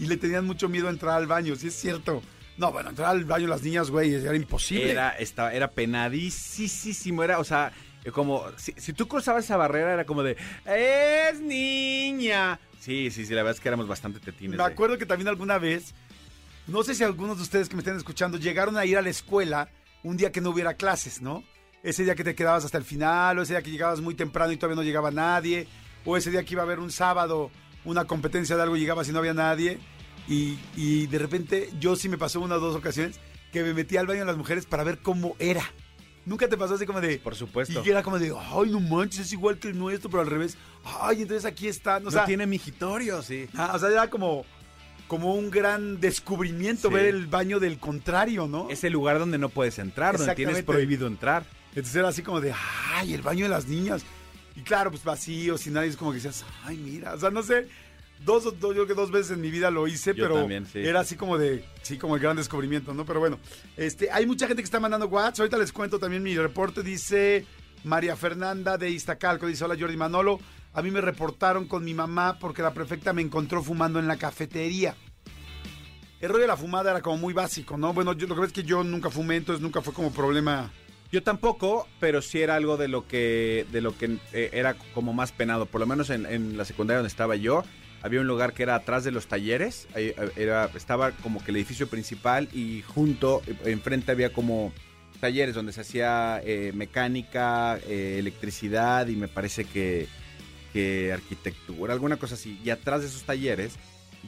Y 0.00 0.06
le 0.06 0.16
tenían 0.16 0.44
mucho 0.46 0.68
miedo 0.68 0.88
a 0.88 0.90
entrar 0.90 1.14
al 1.16 1.26
baño, 1.28 1.54
sí 1.54 1.68
es 1.68 1.74
cierto. 1.74 2.22
No, 2.56 2.72
bueno, 2.72 2.90
entrar 2.90 3.10
al 3.10 3.24
baño 3.24 3.46
las 3.46 3.62
niñas, 3.62 3.90
güey, 3.90 4.12
era 4.14 4.34
imposible. 4.34 4.90
Era, 4.90 5.10
estaba, 5.10 5.52
era 5.54 5.70
penadísimo, 5.70 7.22
era, 7.22 7.38
o 7.38 7.44
sea, 7.44 7.72
eh, 8.04 8.10
como, 8.10 8.44
si, 8.56 8.72
si 8.76 8.92
tú 8.92 9.06
cruzabas 9.08 9.44
esa 9.44 9.56
barrera 9.56 9.92
era 9.94 10.04
como 10.04 10.22
de, 10.22 10.36
es 10.66 11.40
niña. 11.40 12.58
Sí, 12.80 13.10
sí, 13.10 13.24
sí, 13.26 13.34
la 13.34 13.42
verdad 13.42 13.54
es 13.56 13.60
que 13.60 13.68
éramos 13.68 13.86
bastante 13.88 14.20
tetines. 14.20 14.56
Me 14.58 14.64
de- 14.64 14.72
acuerdo 14.72 14.98
que 14.98 15.06
también 15.06 15.28
alguna 15.28 15.58
vez, 15.58 15.94
no 16.66 16.82
sé 16.82 16.94
si 16.94 17.04
algunos 17.04 17.36
de 17.36 17.42
ustedes 17.42 17.68
que 17.68 17.76
me 17.76 17.80
estén 17.80 17.96
escuchando 17.96 18.38
llegaron 18.38 18.76
a 18.76 18.84
ir 18.86 18.96
a 18.96 19.02
la 19.02 19.10
escuela 19.10 19.68
un 20.02 20.16
día 20.16 20.32
que 20.32 20.40
no 20.40 20.50
hubiera 20.50 20.74
clases, 20.74 21.20
¿no? 21.20 21.44
Ese 21.82 22.04
día 22.04 22.14
que 22.14 22.24
te 22.24 22.34
quedabas 22.34 22.64
hasta 22.64 22.78
el 22.78 22.84
final, 22.84 23.38
o 23.38 23.42
ese 23.42 23.54
día 23.54 23.62
que 23.62 23.70
llegabas 23.70 24.00
muy 24.00 24.14
temprano 24.14 24.52
y 24.52 24.56
todavía 24.56 24.76
no 24.76 24.82
llegaba 24.82 25.10
nadie, 25.10 25.66
o 26.04 26.16
ese 26.16 26.30
día 26.30 26.42
que 26.44 26.54
iba 26.54 26.62
a 26.62 26.64
haber 26.66 26.78
un 26.78 26.90
sábado 26.90 27.50
una 27.84 28.04
competencia 28.04 28.56
de 28.56 28.62
algo 28.62 28.76
y 28.76 28.80
llegabas 28.80 29.08
y 29.08 29.12
no 29.12 29.18
había 29.18 29.34
nadie. 29.34 29.78
Y, 30.28 30.58
y 30.76 31.06
de 31.06 31.18
repente 31.18 31.70
yo 31.80 31.96
sí 31.96 32.08
me 32.08 32.18
pasó 32.18 32.40
una 32.40 32.56
o 32.56 32.60
dos 32.60 32.76
ocasiones 32.76 33.18
que 33.52 33.62
me 33.62 33.74
metí 33.74 33.96
al 33.96 34.06
baño 34.06 34.20
de 34.20 34.26
las 34.26 34.36
mujeres 34.36 34.66
para 34.66 34.84
ver 34.84 34.98
cómo 34.98 35.34
era. 35.38 35.62
Nunca 36.26 36.48
te 36.48 36.56
pasó 36.56 36.74
así 36.74 36.86
como 36.86 37.00
de... 37.00 37.18
Por 37.18 37.34
supuesto. 37.34 37.82
Y 37.84 37.88
era 37.90 38.02
como 38.02 38.18
de, 38.18 38.32
ay, 38.38 38.70
no 38.70 38.78
manches, 38.78 39.20
es 39.26 39.32
igual 39.32 39.58
que 39.58 39.68
el 39.68 39.78
nuestro, 39.78 40.10
pero 40.10 40.20
al 40.20 40.28
revés. 40.28 40.56
Ay, 41.00 41.22
entonces 41.22 41.44
aquí 41.46 41.66
están. 41.66 42.02
O 42.02 42.04
no 42.06 42.10
sea, 42.10 42.26
tiene 42.26 42.46
migitorio, 42.46 43.22
sí. 43.22 43.48
Ah, 43.56 43.72
o 43.74 43.78
sea, 43.78 43.88
era 43.88 44.08
como, 44.10 44.44
como 45.08 45.34
un 45.34 45.50
gran 45.50 45.98
descubrimiento 45.98 46.88
Sí. 46.88 46.94
ver 46.94 47.06
el 47.06 47.26
baño 47.26 47.58
del 47.58 47.78
contrario, 47.78 48.46
¿no? 48.46 48.68
Es 48.70 48.84
el 48.84 48.92
lugar 48.92 49.18
donde 49.18 49.38
no 49.38 49.48
puedes 49.48 49.78
entrar, 49.78 50.18
donde 50.18 50.34
tienes 50.34 50.62
prohibido 50.62 51.06
entrar. 51.06 51.44
Entonces 51.70 51.96
era 51.96 52.08
así 52.08 52.22
como 52.22 52.40
de, 52.40 52.54
ay, 52.94 53.14
el 53.14 53.22
baño 53.22 53.46
de 53.46 53.50
las 53.50 53.66
niñas. 53.66 54.02
Y 54.56 54.62
claro, 54.62 54.90
pues 54.90 55.04
vacío, 55.04 55.56
sin 55.58 55.72
nadie, 55.74 55.88
es 55.88 55.96
como 55.96 56.10
que 56.10 56.16
decías, 56.16 56.44
ay, 56.64 56.76
mira, 56.76 57.14
o 57.14 57.18
sea, 57.18 57.30
no 57.30 57.42
sé, 57.42 57.68
dos, 58.24 58.44
o- 58.46 58.50
dos- 58.50 58.74
yo 58.76 58.84
creo 58.84 58.86
que 58.88 58.94
dos 58.94 59.10
veces 59.10 59.32
en 59.32 59.40
mi 59.40 59.50
vida 59.50 59.70
lo 59.70 59.86
hice, 59.88 60.12
Yo 60.14 60.24
pero 60.24 60.34
también, 60.40 60.66
sí. 60.66 60.80
era 60.80 61.00
así 61.00 61.16
como 61.16 61.38
de, 61.38 61.64
sí, 61.82 61.96
como 61.98 62.16
el 62.16 62.20
gran 62.22 62.36
descubrimiento, 62.36 62.92
¿no? 62.92 63.04
Pero 63.06 63.20
bueno, 63.20 63.38
este, 63.76 64.10
hay 64.10 64.26
mucha 64.26 64.46
gente 64.46 64.62
que 64.62 64.66
está 64.66 64.80
mandando 64.80 65.06
WhatsApp, 65.06 65.40
ahorita 65.40 65.58
les 65.58 65.72
cuento 65.72 65.98
también 65.98 66.22
mi 66.22 66.36
reporte, 66.36 66.82
dice 66.82 67.46
María 67.84 68.16
Fernanda 68.16 68.76
de 68.76 68.90
Iztacalco, 68.90 69.46
dice, 69.46 69.64
hola 69.64 69.76
Jordi 69.78 69.96
Manolo, 69.96 70.40
a 70.74 70.82
mí 70.82 70.90
me 70.90 71.00
reportaron 71.00 71.66
con 71.66 71.84
mi 71.84 71.94
mamá 71.94 72.38
porque 72.38 72.60
la 72.62 72.74
prefecta 72.74 73.12
me 73.12 73.22
encontró 73.22 73.62
fumando 73.62 73.98
en 73.98 74.06
la 74.08 74.16
cafetería. 74.16 74.94
El 76.20 76.28
rollo 76.28 76.42
de 76.42 76.48
la 76.48 76.56
fumada 76.56 76.90
era 76.90 77.00
como 77.00 77.16
muy 77.16 77.32
básico, 77.32 77.78
¿no? 77.78 77.94
Bueno, 77.94 78.12
yo, 78.12 78.26
lo 78.26 78.34
que 78.34 78.42
ves 78.42 78.48
es 78.48 78.52
que 78.54 78.62
yo 78.62 78.84
nunca 78.84 79.08
fumé, 79.10 79.36
entonces 79.36 79.62
nunca 79.62 79.80
fue 79.80 79.94
como 79.94 80.12
problema. 80.12 80.70
Yo 81.12 81.22
tampoco, 81.22 81.88
pero 81.98 82.22
sí 82.22 82.40
era 82.40 82.54
algo 82.54 82.76
de 82.76 82.88
lo 82.88 83.08
que, 83.08 83.66
de 83.72 83.80
lo 83.80 83.96
que 83.96 84.18
eh, 84.32 84.50
era 84.52 84.74
como 84.94 85.12
más 85.12 85.32
penado. 85.32 85.66
Por 85.66 85.80
lo 85.80 85.86
menos 85.86 86.08
en, 86.10 86.24
en 86.26 86.56
la 86.56 86.64
secundaria 86.64 86.98
donde 86.98 87.08
estaba 87.08 87.34
yo, 87.36 87.64
había 88.02 88.20
un 88.20 88.26
lugar 88.26 88.52
que 88.52 88.62
era 88.62 88.74
atrás 88.76 89.04
de 89.04 89.10
los 89.10 89.26
talleres. 89.26 89.86
Ahí, 89.94 90.08
eh, 90.08 90.30
era, 90.36 90.70
estaba 90.74 91.12
como 91.12 91.42
que 91.42 91.50
el 91.50 91.56
edificio 91.56 91.88
principal 91.88 92.48
y 92.52 92.82
junto, 92.82 93.42
eh, 93.46 93.70
enfrente 93.70 94.12
había 94.12 94.32
como 94.32 94.72
talleres 95.20 95.54
donde 95.54 95.72
se 95.72 95.82
hacía 95.82 96.40
eh, 96.44 96.72
mecánica, 96.74 97.78
electricidad 97.86 99.06
y 99.08 99.16
me 99.16 99.28
parece 99.28 99.64
que, 99.64 100.08
que 100.72 101.12
arquitectura, 101.12 101.92
alguna 101.92 102.16
cosa 102.16 102.34
así. 102.34 102.58
Y 102.64 102.70
atrás 102.70 103.02
de 103.02 103.08
esos 103.08 103.24
talleres 103.24 103.74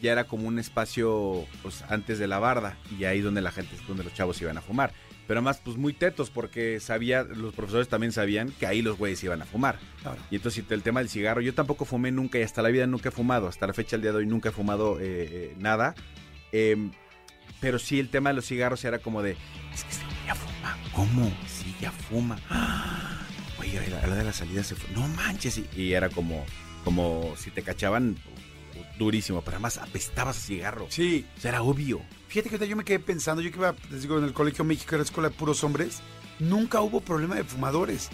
ya 0.03 0.13
era 0.13 0.25
como 0.25 0.49
un 0.49 0.59
espacio 0.59 1.47
pues 1.63 1.83
antes 1.89 2.19
de 2.19 2.27
la 2.27 2.39
barda 2.39 2.77
y 2.99 3.05
ahí 3.05 3.21
donde 3.21 3.41
la 3.41 3.53
gente, 3.53 3.75
donde 3.89 4.05
los 4.05 4.13
chavos 4.13 4.41
iban 4.43 4.59
a 4.59 4.63
fumar. 4.63 4.93
Pero 5.27 5.39
además, 5.39 5.61
pues 5.65 5.77
muy 5.77 5.93
tetos, 5.93 6.31
porque 6.31 6.81
sabía, 6.81 7.23
los 7.23 7.55
profesores 7.55 7.89
también 7.89 8.13
sabían 8.13 8.51
que 8.59 8.67
ahí 8.67 8.83
los 8.83 8.99
güeyes 8.99 9.23
iban 9.25 9.41
a 9.43 9.45
fumar. 9.45 9.79
Claro. 10.03 10.19
Y 10.31 10.37
entonces 10.37 10.65
el 10.69 10.83
tema 10.83 11.01
del 11.01 11.09
cigarro, 11.09 11.41
yo 11.41 11.55
tampoco 11.55 11.85
fumé 11.85 12.11
nunca 12.11 12.39
y 12.39 12.43
hasta 12.43 12.63
la 12.63 12.71
vida 12.71 12.87
nunca 12.87 13.11
he 13.11 13.13
fumado, 13.13 13.47
hasta 13.49 13.67
la 13.67 13.73
fecha 13.73 13.97
del 13.97 14.03
día 14.03 14.13
de 14.13 14.19
hoy 14.19 14.27
nunca 14.27 14.49
he 14.49 14.53
fumado 14.53 14.99
eh, 15.01 15.05
eh, 15.05 15.55
nada. 15.59 15.95
Em, 16.51 16.91
pero 17.61 17.79
sí 17.79 18.01
el 18.01 18.09
tema 18.09 18.31
de 18.31 18.37
los 18.37 18.47
cigarros 18.47 18.85
era 18.85 18.99
como 18.99 19.23
de, 19.23 19.37
es 19.73 19.85
que 19.85 19.91
este 19.91 20.05
güey 20.05 20.17
ya 20.27 20.35
fuma, 20.35 20.77
¿cómo? 20.93 21.33
Sí, 21.47 21.75
ya 21.81 21.93
fuma. 21.93 22.39
¡Ah! 22.51 23.21
Oye, 23.59 23.79
a 23.79 23.89
la 23.89 24.01
a 24.01 24.07
la 24.09 24.17
de 24.17 24.25
la 24.25 24.33
salida 24.33 24.65
se 24.65 24.75
fue, 24.75 24.91
no 24.95 25.07
manches. 25.09 25.59
Y, 25.59 25.69
y 25.77 25.93
era 25.93 26.09
como, 26.09 26.45
como 26.85 27.35
si 27.37 27.51
te 27.51 27.63
cachaban 27.63 28.17
durísimo, 28.99 29.41
pero 29.43 29.57
además 29.57 29.79
apestabas 29.79 30.37
a 30.39 30.41
cigarro. 30.41 30.87
Sí, 30.89 31.27
O 31.37 31.41
sea, 31.41 31.51
era 31.51 31.63
obvio. 31.63 32.01
Fíjate 32.29 32.51
que 32.59 32.69
yo 32.69 32.77
me 32.77 32.85
quedé 32.85 32.99
pensando, 32.99 33.43
yo 33.43 33.51
que 33.51 33.59
iba, 33.59 33.75
les 33.91 34.03
digo, 34.03 34.19
en 34.19 34.25
el 34.25 34.33
Colegio 34.33 34.65
México, 34.65 34.95
era 34.95 35.05
escuela 35.05 35.29
de 35.29 35.35
puros 35.35 35.63
hombres, 35.65 36.01
nunca 36.39 36.81
hubo 36.81 37.01
problema 37.01 37.35
de 37.35 37.45
fumadores, 37.45 38.09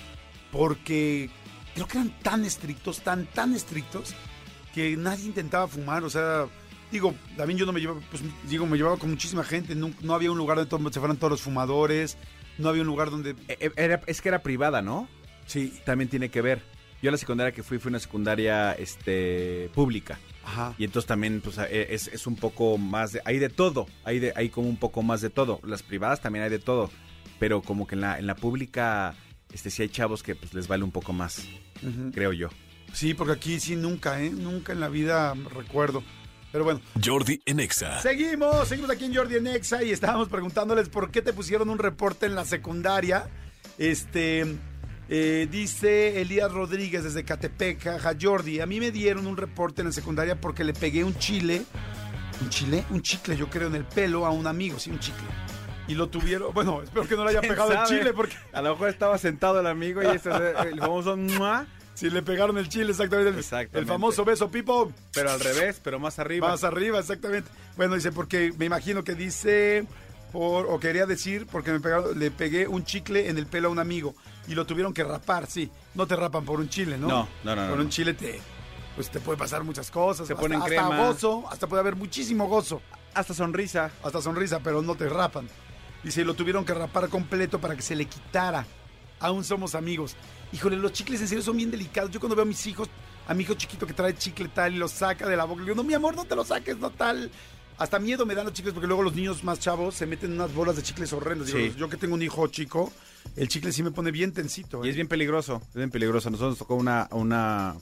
porque 0.51 1.31
creo 1.75 1.87
que 1.87 1.99
eran 1.99 2.11
tan 2.23 2.45
estrictos, 2.45 3.01
tan, 3.01 3.27
tan 3.27 3.55
estrictos, 3.55 4.15
que 4.75 4.97
nadie 4.97 5.27
intentaba 5.27 5.69
fumar, 5.69 6.05
o 6.05 6.11
sea, 6.11 6.47
digo, 6.91 7.15
también 7.37 7.59
yo 7.59 7.67
no 7.67 7.73
me 7.73 7.81
llevaba, 7.81 8.01
pues 8.11 8.23
digo, 8.49 8.67
me 8.67 8.77
llevaba 8.77 8.97
con 8.97 9.11
muchísima 9.11 9.45
gente, 9.45 9.75
no, 9.75 9.91
no 10.01 10.15
había 10.15 10.31
un 10.31 10.39
lugar 10.39 10.57
donde 10.57 10.71
todo- 10.71 10.93
se 10.93 10.99
fueran 11.01 11.17
todos 11.17 11.33
los 11.33 11.43
fumadores, 11.43 12.17
no 12.59 12.69
había 12.69 12.83
un 12.83 12.89
lugar 12.89 13.11
donde, 13.11 13.31
E- 13.49 13.57
e- 13.61 13.73
Era, 13.77 14.01
es 14.07 14.21
que 14.21 14.29
era 14.29 14.43
privada, 14.43 14.83
¿no? 14.83 15.09
sí, 15.47 15.73
También 15.87 16.11
tiene 16.11 16.29
que 16.31 16.43
ver. 16.43 16.63
Yo 17.03 17.11
la 17.11 17.17
secundaria 17.17 17.53
que 17.53 17.63
fui 17.63 17.79
fue 17.79 17.91
una 17.91 18.01
secundaria 18.01 18.73
este, 18.73 19.71
pública. 19.75 20.19
Ajá. 20.45 20.75
Y 20.79 20.85
entonces 20.85 21.07
también 21.07 21.41
pues, 21.41 21.59
eh, 21.59 21.89
es, 21.91 22.09
es 22.09 22.27
un 22.27 22.37
poco 22.37 22.77
más 22.79 23.13
de... 23.13 23.23
Hay 23.25 23.39
de 23.39 23.49
todo, 23.49 23.87
hay, 24.05 24.19
de, 24.19 24.33
hay 24.35 24.49
como 24.49 24.69
un 24.69 24.77
poco 24.77 25.03
más 25.03 25.21
de 25.21 25.31
todo. 25.31 25.61
Las 25.63 25.83
privadas 25.83 26.21
también 26.21 26.45
hay 26.45 26.51
de 26.51 26.59
todo. 26.59 26.91
Pero 27.39 27.63
como 27.63 27.87
que 27.87 27.95
en 27.95 28.01
la, 28.01 28.19
en 28.19 28.27
la 28.27 28.35
pública 28.35 29.15
este, 29.53 29.71
sí 29.71 29.83
hay 29.83 29.89
chavos 29.89 30.23
que 30.23 30.35
pues, 30.35 30.55
les 30.55 30.69
vale 30.69 30.85
un 30.85 30.93
poco 30.93 31.13
más, 31.13 31.47
creo 32.13 32.33
yo. 32.33 32.49
Sí, 32.93 33.15
porque 33.15 33.35
aquí 33.35 33.61
sí 33.61 33.77
nunca, 33.77 34.23
¿eh? 34.23 34.31
Nunca 34.31 34.73
en 34.73 34.81
la 34.81 34.89
vida 34.89 35.35
recuerdo. 35.55 36.03
Pero 36.53 36.65
bueno, 36.65 36.81
Jordi 37.05 37.43
en 37.45 37.61
Exa. 37.61 38.01
seguimos, 38.01 38.69
seguimos 38.69 38.91
aquí 38.91 39.05
en 39.05 39.15
Jordi 39.15 39.37
en 39.37 39.47
Exa 39.47 39.83
y 39.83 39.91
estábamos 39.91 40.29
preguntándoles 40.29 40.89
por 40.89 41.11
qué 41.11 41.21
te 41.21 41.35
pusieron 41.35 41.69
un 41.69 41.79
reporte 41.79 42.27
en 42.27 42.35
la 42.35 42.45
secundaria. 42.47 43.29
Este, 43.77 44.57
eh, 45.09 45.49
dice 45.51 46.21
Elías 46.21 46.53
Rodríguez 46.53 47.05
desde 47.05 47.25
Catepec, 47.25 47.83
jaja, 47.83 48.13
Jordi, 48.21 48.61
a 48.61 48.67
mí 48.67 48.81
me 48.81 48.91
dieron 48.91 49.27
un 49.27 49.37
reporte 49.37 49.81
en 49.83 49.89
la 49.89 49.93
secundaria 49.93 50.41
porque 50.41 50.65
le 50.65 50.73
pegué 50.75 51.05
un 51.05 51.17
chile, 51.19 51.63
un 52.41 52.51
chile, 52.51 52.85
un 52.91 53.03
chicle, 53.03 53.37
yo 53.37 53.49
creo, 53.49 53.69
en 53.69 53.75
el 53.75 53.85
pelo 53.85 54.27
a 54.27 54.31
un 54.31 54.47
amigo, 54.47 54.79
sí, 54.79 54.91
un 54.91 54.99
chicle. 54.99 55.27
Y 55.87 55.95
lo 55.95 56.09
tuvieron, 56.09 56.53
bueno, 56.53 56.83
espero 56.83 57.09
que 57.09 57.17
no 57.17 57.25
le 57.25 57.31
haya 57.31 57.41
¿Quién 57.41 57.53
pegado 57.55 57.73
el 57.73 57.83
chile 57.85 58.13
porque... 58.13 58.37
A 58.53 58.61
lo 58.61 58.73
mejor 58.73 58.91
estaba 58.91 59.17
sentado 59.17 59.61
el 59.61 59.67
amigo 59.67 60.03
y 60.03 60.07
ese, 60.07 60.31
el 60.71 60.79
famoso... 60.79 61.17
"Mua", 61.17 61.67
Si 61.95 62.11
le 62.11 62.23
pegaron 62.23 62.59
el 62.59 62.69
chile, 62.69 62.91
exactamente. 62.91 63.31
El, 63.31 63.39
Exactamente. 63.39 63.79
el 63.79 63.87
famoso 63.87 64.25
beso, 64.25 64.51
Pipo. 64.51 64.93
Pero 65.15 65.31
al 65.31 65.41
revés, 65.41 65.81
pero 65.83 65.99
más 65.99 66.19
arriba. 66.19 66.47
Más 66.49 66.63
arriba, 66.63 66.99
exactamente. 66.99 67.49
Bueno, 67.77 67.95
dice, 67.95 68.13
porque 68.13 68.53
me 68.59 68.67
imagino 68.67 69.03
que 69.03 69.15
dice, 69.15 69.87
por, 70.33 70.67
o 70.67 70.79
quería 70.81 71.07
decir, 71.07 71.47
porque 71.47 71.73
me 71.73 71.81
pegaron, 71.81 72.19
le 72.19 72.31
pegué 72.31 72.67
un 72.69 72.85
chicle 72.85 73.29
en 73.29 73.39
el 73.39 73.47
pelo 73.47 73.69
a 73.69 73.71
un 73.71 73.79
amigo 73.79 74.15
y 74.47 74.55
lo 74.55 74.67
tuvieron 74.67 74.93
que 74.95 75.05
rapar, 75.05 75.47
sí. 75.47 75.71
No 75.95 76.07
te 76.07 76.17
rapan 76.17 76.45
por 76.45 76.61
un 76.61 76.69
chile, 76.69 76.97
¿no? 76.99 77.09
No, 77.09 77.29
no, 77.45 77.57
no, 77.57 77.69
Por 77.69 77.79
no. 77.79 77.85
un 77.85 77.89
chile 77.91 78.15
te, 78.15 78.41
pues 78.95 79.11
te 79.11 79.21
puede 79.21 79.39
pasar 79.39 79.65
muchas 79.65 79.91
cosas. 79.91 80.27
Se 80.27 80.33
hasta- 80.35 80.43
ponen 80.43 80.59
hasta 80.59 80.69
crema. 80.69 80.97
gozo, 81.09 81.45
hasta 81.51 81.67
puede 81.67 81.81
haber 81.81 81.97
muchísimo 81.97 82.47
gozo, 82.49 82.81
Hasta 83.15 83.35
sonrisa. 83.35 83.91
hasta 84.03 84.21
sonrisa, 84.23 84.61
pero 84.63 84.83
no 84.83 84.95
te 84.95 85.09
rapan. 85.09 85.49
Dice, 86.05 86.25
lo 86.25 86.35
tuvieron 86.35 86.65
que 86.65 86.75
rapar 86.75 87.09
completo 87.09 87.61
para 87.61 87.75
que 87.75 87.83
se 87.83 87.97
le 87.97 88.05
quitara. 88.07 88.67
Aún 89.21 89.43
somos 89.45 89.75
amigos. 89.75 90.15
Híjole, 90.53 90.77
los 90.77 90.93
chicles 90.93 91.21
en 91.21 91.29
serio 91.29 91.43
son 91.43 91.57
bien 91.57 91.71
delicados. 91.73 92.11
Yo 92.11 92.21
cuando 92.21 92.37
veo 92.37 92.45
a 92.45 92.47
mis 92.47 92.65
hijos, 92.69 92.89
a 93.27 93.35
mi 93.35 93.43
hijo 93.43 93.55
chiquito 93.55 93.85
que 93.87 93.93
trae 93.93 94.15
chicle 94.17 94.49
tal 94.49 94.75
y 94.75 94.79
lo 94.79 94.87
saca 94.89 95.27
de 95.29 95.37
la 95.37 95.45
boca, 95.45 95.61
le 95.61 95.65
digo, 95.71 95.75
no, 95.77 95.83
mi 95.85 95.95
amor, 95.95 96.15
no 96.15 96.25
te 96.25 96.37
lo 96.37 96.45
saques, 96.45 96.79
no 96.79 96.91
tal. 96.91 97.31
Hasta 97.79 97.99
miedo 98.01 98.27
me 98.27 98.35
dan 98.35 98.45
los 98.47 98.55
chicles 98.55 98.75
porque 98.75 98.87
luego 98.89 99.03
los 99.03 99.15
niños 99.15 99.45
más 99.45 99.61
chavos 99.61 99.95
se 99.95 100.05
meten 100.07 100.33
unas 100.33 100.53
bolas 100.53 100.77
de 100.77 100.83
chicles 100.83 101.13
horrendos. 101.13 101.47
Digo, 101.47 101.59
Sí. 101.61 101.75
yo 101.79 101.89
que 101.89 101.97
tengo 101.97 102.15
un 102.15 102.23
hijo 102.23 102.47
chico, 102.49 102.93
el 103.37 103.47
chicle 103.49 103.73
sí 103.73 103.83
me 103.85 103.91
pone 103.93 104.11
bien 104.11 104.33
tensito. 104.33 104.85
Y 104.85 104.89
¿eh? 104.89 104.91
es 104.91 104.97
bien 104.97 105.07
peligroso, 105.09 105.63
es 105.69 105.75
bien 105.75 105.91
peligroso. 105.91 106.29
Nosotros 106.31 106.53
nos 106.53 106.59
tocó 106.59 106.75
una, 106.75 107.09
una, 107.13 107.77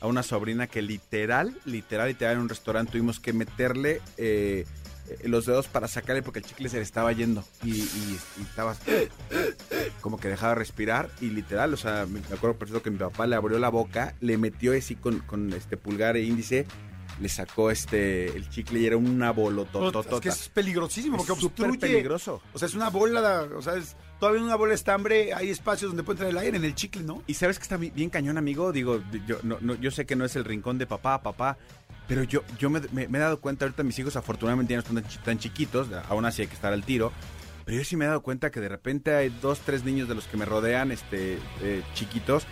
a 0.00 0.06
una 0.06 0.22
sobrina 0.22 0.66
que 0.66 0.80
literal, 0.80 1.54
literal, 1.66 2.08
literal, 2.08 2.34
en 2.36 2.40
un 2.40 2.48
restaurante 2.48 2.92
tuvimos 2.92 3.20
que 3.20 3.34
meterle 3.34 4.00
eh, 4.16 4.64
eh, 5.08 5.28
los 5.28 5.44
dedos 5.44 5.68
para 5.68 5.86
sacarle 5.86 6.22
porque 6.22 6.38
el 6.38 6.46
chicle 6.46 6.70
se 6.70 6.76
le 6.78 6.82
estaba 6.82 7.12
yendo. 7.12 7.44
Y, 7.62 7.72
y- 7.72 8.18
y 8.38 8.42
estaba 8.42 8.74
como 10.00 10.18
que 10.18 10.28
dejaba 10.28 10.54
de 10.54 10.58
respirar. 10.60 11.10
Y 11.20 11.26
literal, 11.26 11.74
o 11.74 11.76
sea, 11.76 12.06
me 12.06 12.20
me 12.20 12.26
acuerdo 12.34 12.56
perfecto 12.56 12.82
que 12.82 12.90
mi 12.90 12.98
papá 12.98 13.26
le 13.26 13.36
abrió 13.36 13.58
la 13.58 13.68
boca, 13.68 14.14
le 14.20 14.38
metió 14.38 14.72
así 14.76 14.94
con, 14.96 15.18
con 15.20 15.52
este 15.52 15.76
pulgar 15.76 16.16
e 16.16 16.22
índice, 16.22 16.66
le 17.20 17.28
sacó 17.28 17.70
este 17.70 18.28
el 18.36 18.48
chicle 18.48 18.80
y 18.80 18.86
era 18.86 18.96
una 18.96 19.30
Es 19.30 19.36
bolotototota. 19.36 20.20
que 20.20 20.28
es 20.30 20.48
peligrosísimo 20.48 21.16
porque 21.18 21.32
Es 21.32 21.38
súper 21.38 21.66
obstruye. 21.70 21.92
peligroso. 21.94 22.40
O 22.52 22.58
sea, 22.58 22.66
es 22.66 22.74
una 22.74 22.90
bola, 22.90 23.48
o 23.56 23.62
sea, 23.62 23.74
es 23.76 23.96
todavía 24.18 24.40
en 24.40 24.46
una 24.46 24.56
bola 24.56 24.70
de 24.70 24.76
estambre, 24.76 25.34
hay 25.34 25.50
espacios 25.50 25.90
donde 25.90 26.02
puede 26.02 26.16
entrar 26.16 26.30
el 26.30 26.38
aire 26.38 26.56
en 26.56 26.64
el 26.64 26.74
chicle, 26.74 27.02
¿no? 27.02 27.22
Y 27.26 27.34
sabes 27.34 27.58
que 27.58 27.62
está 27.64 27.76
bi- 27.76 27.90
bien 27.90 28.10
cañón, 28.10 28.38
amigo. 28.38 28.72
Digo, 28.72 29.00
yo, 29.26 29.38
no, 29.42 29.58
no- 29.60 29.74
yo 29.74 29.90
sé 29.90 30.06
que 30.06 30.16
no 30.16 30.24
es 30.24 30.34
el 30.36 30.44
rincón 30.44 30.78
de 30.78 30.86
papá, 30.86 31.22
papá. 31.22 31.58
Pero 32.08 32.24
yo, 32.24 32.42
yo 32.58 32.68
me, 32.68 32.80
me- 32.92 33.06
me 33.08 33.18
he 33.18 33.20
dado 33.20 33.40
cuenta, 33.40 33.64
ahorita 33.64 33.82
mis 33.84 33.98
hijos 33.98 34.16
afortunadamente 34.16 34.72
ya 34.74 34.82
no 34.82 34.98
están 35.00 35.22
tan 35.24 35.38
chiquitos, 35.38 35.88
aún 36.08 36.24
así 36.24 36.42
hay 36.42 36.48
que 36.48 36.54
estar 36.54 36.72
al 36.72 36.82
tiro. 36.84 37.12
Pero 37.64 37.78
yo 37.78 37.84
sí 37.84 37.96
me 37.96 38.04
he 38.04 38.08
dado 38.08 38.22
cuenta 38.22 38.50
que 38.50 38.58
de 38.60 38.68
repente 38.68 39.14
hay 39.14 39.28
dos, 39.40 39.60
tres 39.60 39.84
niños 39.84 40.08
de 40.08 40.16
los 40.16 40.26
que 40.26 40.36
me 40.36 40.44
rodean, 40.44 40.90
este, 40.90 41.38
eh, 41.62 41.82
chiquitos, 41.94 42.44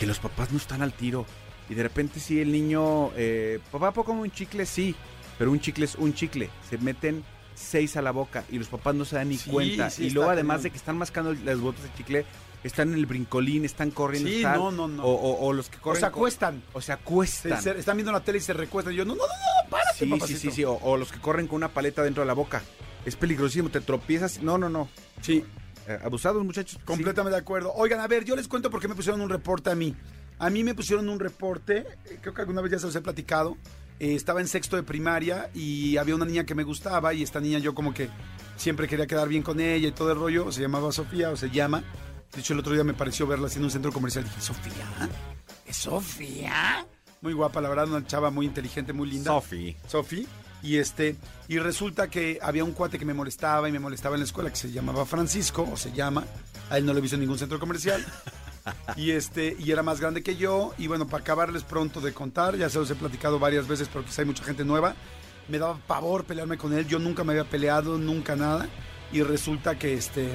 que 0.00 0.06
los 0.06 0.18
papás 0.18 0.50
no 0.50 0.58
están 0.58 0.82
al 0.82 0.92
tiro. 0.92 1.26
Y 1.68 1.74
de 1.74 1.82
repente 1.82 2.18
sí 2.20 2.40
el 2.40 2.50
niño, 2.52 3.10
eh, 3.16 3.58
papá, 3.70 3.92
¿puedo 3.92 4.06
comer 4.06 4.22
un 4.22 4.30
chicle? 4.30 4.64
Sí, 4.66 4.94
pero 5.38 5.50
un 5.50 5.60
chicle 5.60 5.84
es 5.84 5.94
un 5.96 6.14
chicle. 6.14 6.50
Se 6.68 6.78
meten 6.78 7.24
seis 7.54 7.96
a 7.96 8.02
la 8.02 8.10
boca 8.12 8.44
y 8.50 8.58
los 8.58 8.68
papás 8.68 8.94
no 8.94 9.04
se 9.04 9.16
dan 9.16 9.28
ni 9.28 9.36
Sí, 9.36 9.50
cuenta. 9.50 9.90
sí, 9.90 10.06
y 10.06 10.10
luego 10.10 10.30
además 10.30 10.62
de 10.62 10.70
que 10.70 10.76
están 10.76 10.96
mascando 10.96 11.34
las 11.34 11.58
botas 11.60 11.82
de 11.82 11.92
chicle, 11.94 12.24
están 12.64 12.88
en 12.88 12.94
el 12.94 13.06
brincolín, 13.06 13.64
están 13.64 13.90
corriendo. 13.90 14.28
Sí, 14.30 14.36
están- 14.36 14.56
no, 14.56 14.70
no, 14.70 14.88
no. 14.88 15.04
O, 15.04 15.12
o- 15.12 15.46
o 15.46 15.52
los 15.52 15.68
que 15.68 15.76
O 15.78 15.80
corren. 15.80 16.00
se 16.00 16.06
acuestan. 16.06 16.62
O 16.72 16.80
se 16.80 16.92
acuestan. 16.92 17.60
se- 17.62 17.78
están 17.78 17.96
viendo 17.96 18.12
la 18.12 18.20
tele 18.20 18.38
y 18.38 18.40
se 18.40 18.52
recuestan. 18.52 18.94
Y 18.94 18.96
yo, 18.96 19.04
no, 19.04 19.14
no, 19.14 19.22
no, 19.22 19.28
no, 19.64 19.70
párate, 19.70 19.98
Sí, 19.98 20.20
sí, 20.26 20.36
sí, 20.38 20.50
sí. 20.50 20.64
O, 20.64 20.72
o 20.74 20.96
los 20.96 21.12
que 21.12 21.20
corren 21.20 21.46
con 21.46 21.56
una 21.56 21.68
paleta 21.68 22.02
dentro 22.02 22.22
de 22.22 22.26
la 22.26 22.32
boca. 22.34 22.62
Es 23.04 23.14
peligrosísimo, 23.16 23.68
te 23.70 23.80
tropiezas. 23.80 24.40
No, 24.42 24.56
no, 24.58 24.68
no. 24.68 24.88
Sí, 25.20 25.44
Eh, 25.86 25.98
abusados, 26.04 26.44
muchachos. 26.44 26.78
completamente 26.84 27.34
de 27.34 27.40
acuerdo. 27.40 27.72
Oigan, 27.74 28.00
a 28.00 28.06
ver, 28.06 28.22
yo 28.24 28.36
les 28.36 28.46
cuento 28.46 28.70
por 28.70 28.78
qué 28.80 28.88
me 28.88 28.94
pusieron 28.94 29.20
un 29.22 29.30
reporte 29.30 29.70
a 29.70 29.74
mí. 29.74 29.96
A 30.38 30.50
mí 30.50 30.62
me 30.62 30.74
pusieron 30.74 31.08
un 31.08 31.18
reporte, 31.18 31.86
eh, 32.04 32.18
creo 32.20 32.34
que 32.34 32.40
alguna 32.42 32.60
vez 32.60 32.72
ya 32.72 32.78
se 32.78 32.86
los 32.86 32.96
he 32.96 33.00
platicado. 33.00 33.56
Eh, 34.00 34.14
estaba 34.14 34.40
en 34.40 34.46
sexto 34.46 34.76
de 34.76 34.84
primaria 34.84 35.50
y 35.54 35.96
había 35.96 36.14
una 36.14 36.24
niña 36.24 36.44
que 36.44 36.54
me 36.54 36.62
gustaba 36.62 37.12
y 37.14 37.22
esta 37.22 37.40
niña 37.40 37.58
yo 37.58 37.74
como 37.74 37.92
que 37.92 38.08
siempre 38.56 38.86
quería 38.86 39.08
quedar 39.08 39.26
bien 39.26 39.42
con 39.42 39.60
ella 39.60 39.88
y 39.88 39.92
todo 39.92 40.12
el 40.12 40.18
rollo. 40.18 40.52
Se 40.52 40.60
llamaba 40.60 40.92
Sofía 40.92 41.30
o 41.30 41.36
se 41.36 41.50
llama. 41.50 41.82
De 42.32 42.40
hecho, 42.40 42.52
el 42.52 42.60
otro 42.60 42.74
día 42.74 42.84
me 42.84 42.94
pareció 42.94 43.26
verla 43.26 43.48
en 43.54 43.64
un 43.64 43.70
centro 43.70 43.90
comercial. 43.92 44.24
Dije, 44.24 44.40
¿Sofía? 44.40 45.08
¿Es 45.66 45.76
Sofía? 45.76 46.86
Muy 47.20 47.32
guapa, 47.32 47.60
la 47.60 47.68
verdad, 47.68 47.88
una 47.88 48.06
chava 48.06 48.30
muy 48.30 48.46
inteligente, 48.46 48.92
muy 48.92 49.10
linda. 49.10 49.32
Sofi. 49.32 49.76
Sofi. 49.88 50.26
Y 50.62 50.76
este, 50.76 51.16
y 51.46 51.58
resulta 51.58 52.08
que 52.08 52.38
había 52.42 52.64
un 52.64 52.72
cuate 52.72 52.98
que 52.98 53.04
me 53.04 53.14
molestaba 53.14 53.68
y 53.68 53.72
me 53.72 53.78
molestaba 53.78 54.16
en 54.16 54.20
la 54.20 54.24
escuela 54.24 54.50
que 54.50 54.56
se 54.56 54.70
llamaba 54.70 55.06
Francisco, 55.06 55.68
o 55.72 55.76
se 55.76 55.92
llama, 55.92 56.24
a 56.70 56.78
él 56.78 56.86
no 56.86 56.92
lo 56.92 56.98
he 56.98 57.02
visto 57.02 57.16
en 57.16 57.20
ningún 57.20 57.38
centro 57.38 57.58
comercial. 57.58 58.04
y 58.96 59.10
este, 59.12 59.56
y 59.58 59.70
era 59.70 59.82
más 59.82 60.00
grande 60.00 60.22
que 60.22 60.36
yo, 60.36 60.74
y 60.78 60.86
bueno, 60.86 61.06
para 61.06 61.22
acabarles 61.22 61.62
pronto 61.64 62.00
de 62.00 62.12
contar, 62.12 62.56
ya 62.56 62.68
se 62.68 62.78
los 62.78 62.90
he 62.90 62.94
platicado 62.94 63.38
varias 63.38 63.68
veces, 63.68 63.88
pero 63.92 64.04
quizá 64.04 64.22
hay 64.22 64.26
mucha 64.26 64.44
gente 64.44 64.64
nueva. 64.64 64.94
Me 65.48 65.58
daba 65.58 65.78
pavor 65.86 66.24
pelearme 66.24 66.58
con 66.58 66.72
él, 66.72 66.86
yo 66.86 66.98
nunca 66.98 67.24
me 67.24 67.32
había 67.32 67.44
peleado, 67.44 67.98
nunca 67.98 68.36
nada. 68.36 68.68
Y 69.12 69.22
resulta 69.22 69.78
que 69.78 69.94
este 69.94 70.34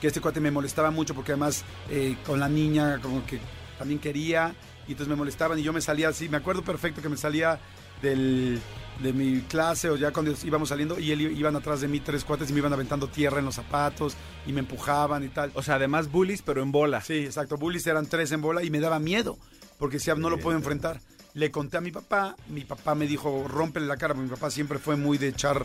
que 0.00 0.08
este 0.08 0.20
cuate 0.20 0.40
me 0.40 0.50
molestaba 0.50 0.90
mucho 0.90 1.14
porque 1.14 1.30
además 1.30 1.64
eh, 1.88 2.16
con 2.26 2.40
la 2.40 2.48
niña 2.48 2.98
como 3.00 3.24
que 3.24 3.38
también 3.78 4.00
quería 4.00 4.52
y 4.86 4.92
entonces 4.92 5.08
me 5.08 5.16
molestaban 5.16 5.58
y 5.58 5.62
yo 5.62 5.72
me 5.72 5.80
salía 5.80 6.08
así, 6.08 6.28
me 6.28 6.36
acuerdo 6.36 6.62
perfecto 6.62 7.02
que 7.02 7.08
me 7.08 7.16
salía 7.16 7.60
del, 8.00 8.60
de 9.02 9.12
mi 9.12 9.40
clase 9.42 9.90
o 9.90 9.96
ya 9.96 10.12
cuando 10.12 10.34
íbamos 10.44 10.68
saliendo 10.68 10.98
y 10.98 11.12
él 11.12 11.20
iban 11.20 11.56
atrás 11.56 11.80
de 11.80 11.88
mí 11.88 12.00
tres 12.00 12.24
cuates 12.24 12.50
y 12.50 12.52
me 12.52 12.58
iban 12.58 12.72
aventando 12.72 13.08
tierra 13.08 13.38
en 13.38 13.44
los 13.44 13.54
zapatos 13.54 14.16
y 14.46 14.52
me 14.52 14.60
empujaban 14.60 15.24
y 15.24 15.28
tal. 15.28 15.50
O 15.54 15.62
sea, 15.62 15.76
además 15.76 16.10
bullies, 16.10 16.42
pero 16.42 16.62
en 16.62 16.72
bola. 16.72 17.00
Sí, 17.00 17.18
exacto, 17.18 17.56
bullies 17.56 17.86
eran 17.86 18.06
tres 18.06 18.32
en 18.32 18.42
bola 18.42 18.62
y 18.62 18.70
me 18.70 18.80
daba 18.80 18.98
miedo 18.98 19.38
porque 19.78 19.96
decía, 19.96 20.14
no 20.14 20.30
lo 20.30 20.38
puedo 20.38 20.56
enfrentar. 20.56 21.00
Le 21.34 21.50
conté 21.50 21.78
a 21.78 21.80
mi 21.80 21.90
papá, 21.90 22.36
mi 22.48 22.64
papá 22.64 22.94
me 22.94 23.06
dijo, 23.06 23.46
rómpele 23.48 23.86
la 23.86 23.96
cara, 23.96 24.14
porque 24.14 24.28
mi 24.28 24.34
papá 24.34 24.50
siempre 24.50 24.78
fue 24.78 24.96
muy 24.96 25.18
de 25.18 25.28
echar 25.28 25.64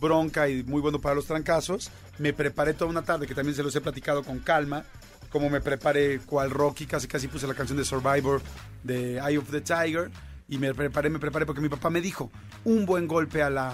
bronca 0.00 0.48
y 0.48 0.62
muy 0.64 0.80
bueno 0.80 1.00
para 1.00 1.14
los 1.14 1.26
trancazos. 1.26 1.90
Me 2.18 2.32
preparé 2.32 2.74
toda 2.74 2.90
una 2.90 3.02
tarde, 3.02 3.26
que 3.26 3.34
también 3.34 3.54
se 3.54 3.62
los 3.62 3.76
he 3.76 3.80
platicado 3.80 4.24
con 4.24 4.38
calma, 4.40 4.84
como 5.30 5.50
me 5.50 5.60
preparé 5.60 6.20
cual 6.20 6.50
Rocky, 6.50 6.86
casi 6.86 7.06
casi 7.06 7.28
puse 7.28 7.46
la 7.46 7.54
canción 7.54 7.78
de 7.78 7.84
Survivor 7.84 8.40
de 8.82 9.18
Eye 9.18 9.38
of 9.38 9.50
the 9.50 9.60
Tiger, 9.60 10.10
y 10.48 10.58
me 10.58 10.74
preparé, 10.74 11.10
me 11.10 11.18
preparé 11.18 11.44
porque 11.44 11.60
mi 11.60 11.68
papá 11.68 11.90
me 11.90 12.00
dijo, 12.00 12.30
un 12.64 12.86
buen 12.86 13.06
golpe 13.06 13.42
a 13.42 13.50
la, 13.50 13.72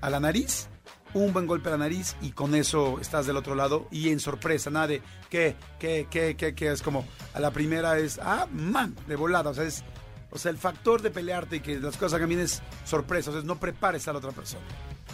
a 0.00 0.10
la 0.10 0.20
nariz, 0.20 0.68
un 1.14 1.32
buen 1.32 1.46
golpe 1.46 1.68
a 1.68 1.72
la 1.72 1.78
nariz 1.78 2.16
y 2.20 2.30
con 2.32 2.54
eso 2.54 2.98
estás 3.00 3.26
del 3.26 3.36
otro 3.36 3.54
lado 3.54 3.88
y 3.90 4.10
en 4.10 4.20
sorpresa, 4.20 4.70
nada 4.70 4.88
de 4.88 5.02
qué, 5.30 5.56
qué, 5.78 6.06
qué, 6.10 6.34
qué, 6.36 6.54
qué, 6.54 6.72
es 6.72 6.82
como 6.82 7.04
a 7.34 7.40
la 7.40 7.50
primera 7.50 7.98
es, 7.98 8.18
ah, 8.22 8.46
man, 8.52 8.94
de 9.06 9.16
volada, 9.16 9.50
o 9.50 9.54
sea, 9.54 9.64
es, 9.64 9.84
o 10.30 10.38
sea, 10.38 10.50
el 10.50 10.58
factor 10.58 11.02
de 11.02 11.10
pelearte 11.10 11.56
y 11.56 11.60
que 11.60 11.78
las 11.78 11.96
cosas 11.96 12.14
hagan 12.14 12.28
bien 12.28 12.40
es 12.40 12.62
sorpresa, 12.84 13.30
o 13.30 13.34
sea, 13.34 13.42
no 13.42 13.58
prepares 13.58 14.06
a 14.08 14.12
la 14.12 14.18
otra 14.18 14.32
persona, 14.32 14.64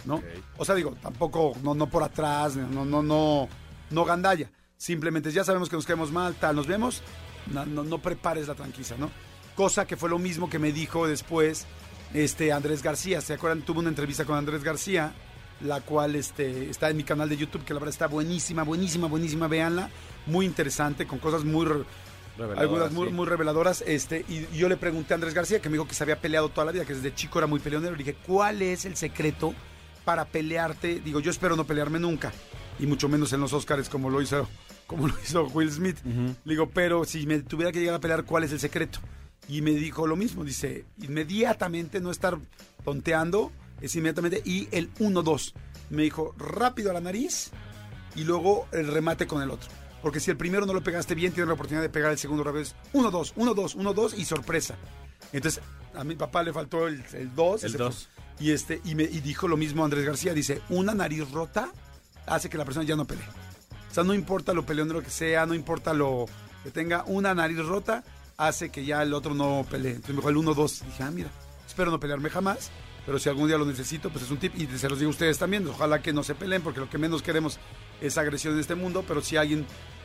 ¿no? 0.05 0.15
Ok. 0.15 0.23
O 0.57 0.65
sea, 0.65 0.75
digo, 0.75 0.95
tampoco, 1.01 1.55
no, 1.63 1.73
no 1.73 1.87
por 1.87 2.03
atrás, 2.03 2.55
no, 2.55 2.85
no, 2.85 3.01
no, 3.01 3.47
no 3.89 4.05
gandalla, 4.05 4.49
simplemente 4.85 5.31
ya 5.31 5.43
sabemos 5.43 5.67
que 5.67 5.75
nos 5.75 5.85
quedamos 5.87 6.11
mal, 6.11 6.35
tal, 6.35 6.55
nos 6.55 6.67
vemos, 6.67 7.01
no, 7.51 7.65
no, 7.65 7.83
no 7.83 7.97
prepares 7.97 8.47
la 8.47 8.53
tranquiza, 8.53 8.95
¿no? 8.99 9.09
Cosa 9.55 9.87
que 9.87 9.97
fue 9.97 10.09
lo 10.11 10.19
mismo 10.19 10.47
que 10.47 10.59
me 10.59 10.71
dijo 10.71 11.07
después 11.07 11.65
este 12.13 12.51
Andrés 12.51 12.83
García, 12.83 13.19
¿se 13.21 13.33
acuerdan? 13.33 13.63
Tuve 13.63 13.79
una 13.79 13.89
entrevista 13.89 14.25
con 14.25 14.37
Andrés 14.37 14.63
García, 14.63 15.11
la 15.61 15.81
cual 15.81 16.15
este, 16.15 16.69
está 16.69 16.91
en 16.91 16.97
mi 16.97 17.03
canal 17.03 17.29
de 17.29 17.37
YouTube, 17.37 17.65
que 17.65 17.73
la 17.73 17.79
verdad 17.79 17.93
está 17.93 18.05
buenísima, 18.07 18.61
buenísima, 18.61 19.07
buenísima, 19.07 19.47
véanla, 19.47 19.89
muy 20.27 20.45
interesante, 20.45 21.07
con 21.07 21.17
cosas 21.17 21.43
muy, 21.43 21.65
re- 21.65 21.83
Reveladoras, 22.37 22.61
algunas 22.61 22.91
muy, 22.91 23.07
sí. 23.07 23.13
muy 23.13 23.25
reveladoras, 23.25 23.83
este, 23.87 24.23
y 24.29 24.55
yo 24.55 24.69
le 24.69 24.77
pregunté 24.77 25.13
a 25.13 25.15
Andrés 25.15 25.33
García, 25.33 25.61
que 25.61 25.69
me 25.69 25.73
dijo 25.73 25.87
que 25.87 25.95
se 25.95 26.03
había 26.03 26.21
peleado 26.21 26.49
toda 26.49 26.65
la 26.65 26.71
vida, 26.73 26.85
que 26.85 26.93
desde 26.93 27.15
chico 27.15 27.39
era 27.39 27.47
muy 27.47 27.59
peleonero, 27.59 27.93
le 27.93 28.03
dije, 28.03 28.17
¿cuál 28.27 28.61
es 28.61 28.85
el 28.85 28.95
secreto 28.97 29.55
para 30.03 30.25
pelearte? 30.25 30.99
Digo, 30.99 31.21
yo 31.21 31.31
espero 31.31 31.55
no 31.55 31.65
pelearme 31.65 31.97
nunca, 31.97 32.31
y 32.77 32.85
mucho 32.85 33.09
menos 33.09 33.33
en 33.33 33.39
los 33.39 33.53
Óscares 33.53 33.89
como 33.89 34.09
lo 34.09 34.21
hizo 34.21 34.47
como 34.87 35.07
lo 35.07 35.13
hizo 35.23 35.45
Will 35.47 35.71
Smith. 35.71 35.97
Le 36.03 36.53
digo, 36.53 36.69
pero 36.69 37.05
si 37.05 37.25
me 37.25 37.39
tuviera 37.39 37.71
que 37.71 37.79
llegar 37.79 37.95
a 37.95 37.99
pelear, 37.99 38.23
¿cuál 38.25 38.43
es 38.43 38.51
el 38.51 38.59
secreto? 38.59 38.99
Y 39.47 39.61
me 39.61 39.71
dijo 39.71 40.07
lo 40.07 40.15
mismo, 40.15 40.43
dice, 40.43 40.85
inmediatamente 40.97 41.99
no 41.99 42.11
estar 42.11 42.37
tonteando, 42.83 43.51
es 43.81 43.95
inmediatamente, 43.95 44.41
y 44.43 44.67
el 44.71 44.93
1-2. 44.95 45.53
Me 45.91 46.03
dijo, 46.03 46.33
rápido 46.37 46.89
a 46.89 46.93
la 46.93 47.01
nariz 47.01 47.51
y 48.15 48.23
luego 48.23 48.67
el 48.71 48.87
remate 48.87 49.27
con 49.27 49.41
el 49.41 49.51
otro. 49.51 49.69
Porque 50.01 50.19
si 50.19 50.31
el 50.31 50.37
primero 50.37 50.65
no 50.65 50.73
lo 50.73 50.83
pegaste 50.83 51.15
bien, 51.15 51.31
tienes 51.31 51.47
la 51.47 51.53
oportunidad 51.53 51.81
de 51.81 51.89
pegar 51.89 52.11
el 52.11 52.17
segundo 52.17 52.43
revés. 52.43 52.75
1-2, 52.93 53.33
1-2, 53.35 53.75
1-2 53.75 54.17
y 54.17 54.25
sorpresa. 54.25 54.75
Entonces, 55.31 55.63
a 55.95 56.03
mi 56.03 56.15
papá 56.15 56.43
le 56.43 56.53
faltó 56.53 56.87
el 56.87 57.03
2. 57.35 57.63
El 57.63 57.73
2. 57.73 58.09
Y, 58.39 58.51
este, 58.51 58.81
y, 58.83 58.95
me, 58.95 59.03
y 59.03 59.21
dijo 59.21 59.47
lo 59.47 59.57
mismo 59.57 59.83
Andrés 59.83 60.05
García, 60.05 60.33
dice, 60.33 60.61
una 60.69 60.93
nariz 60.93 61.29
rota 61.31 61.71
hace 62.25 62.49
que 62.49 62.57
la 62.57 62.65
persona 62.65 62.85
ya 62.85 62.95
no 62.95 63.05
pelee. 63.05 63.25
Sea, 63.95 64.03
no 64.03 64.13
importa 64.13 64.53
lo 64.53 64.65
peleón 64.65 64.89
de 64.89 64.93
lo 64.95 65.01
que 65.01 65.09
sea, 65.09 65.45
no 65.45 65.53
importa 65.53 65.93
lo 65.93 66.25
que 66.65 66.69
tenga, 66.69 67.05
una 67.07 67.33
nariz 67.33 67.59
rota 67.59 68.03
hace 68.35 68.69
que 68.69 68.83
ya 68.83 69.01
el 69.01 69.13
otro 69.13 69.33
no 69.33 69.65
pelee. 69.71 69.91
Entonces 69.91 70.15
me 70.15 70.19
dijo 70.19 70.29
el 70.31 70.35
1-2. 70.35 70.83
Dije, 70.83 71.03
ah, 71.03 71.11
mira, 71.11 71.29
espero 71.65 71.91
no 71.91 71.97
pelearme 71.97 72.29
jamás, 72.29 72.71
pero 73.05 73.19
si 73.19 73.29
algún 73.29 73.47
día 73.47 73.57
lo 73.57 73.63
necesito, 73.63 74.09
pues 74.09 74.25
es 74.25 74.31
un 74.31 74.37
tip. 74.37 74.53
Y 74.57 74.67
se 74.77 74.89
los 74.89 74.99
digo 74.99 75.07
a 75.07 75.11
ustedes 75.11 75.37
también, 75.37 75.65
ojalá 75.65 76.01
que 76.01 76.11
no 76.11 76.23
se 76.23 76.35
peleen, 76.35 76.61
porque 76.61 76.81
lo 76.81 76.89
que 76.89 76.97
menos 76.97 77.21
queremos 77.21 77.57
es 78.01 78.17
agresión 78.17 78.55
en 78.55 78.59
este 78.59 78.75
mundo, 78.75 79.05
pero 79.07 79.21
si 79.21 79.37
alguien 79.37 79.61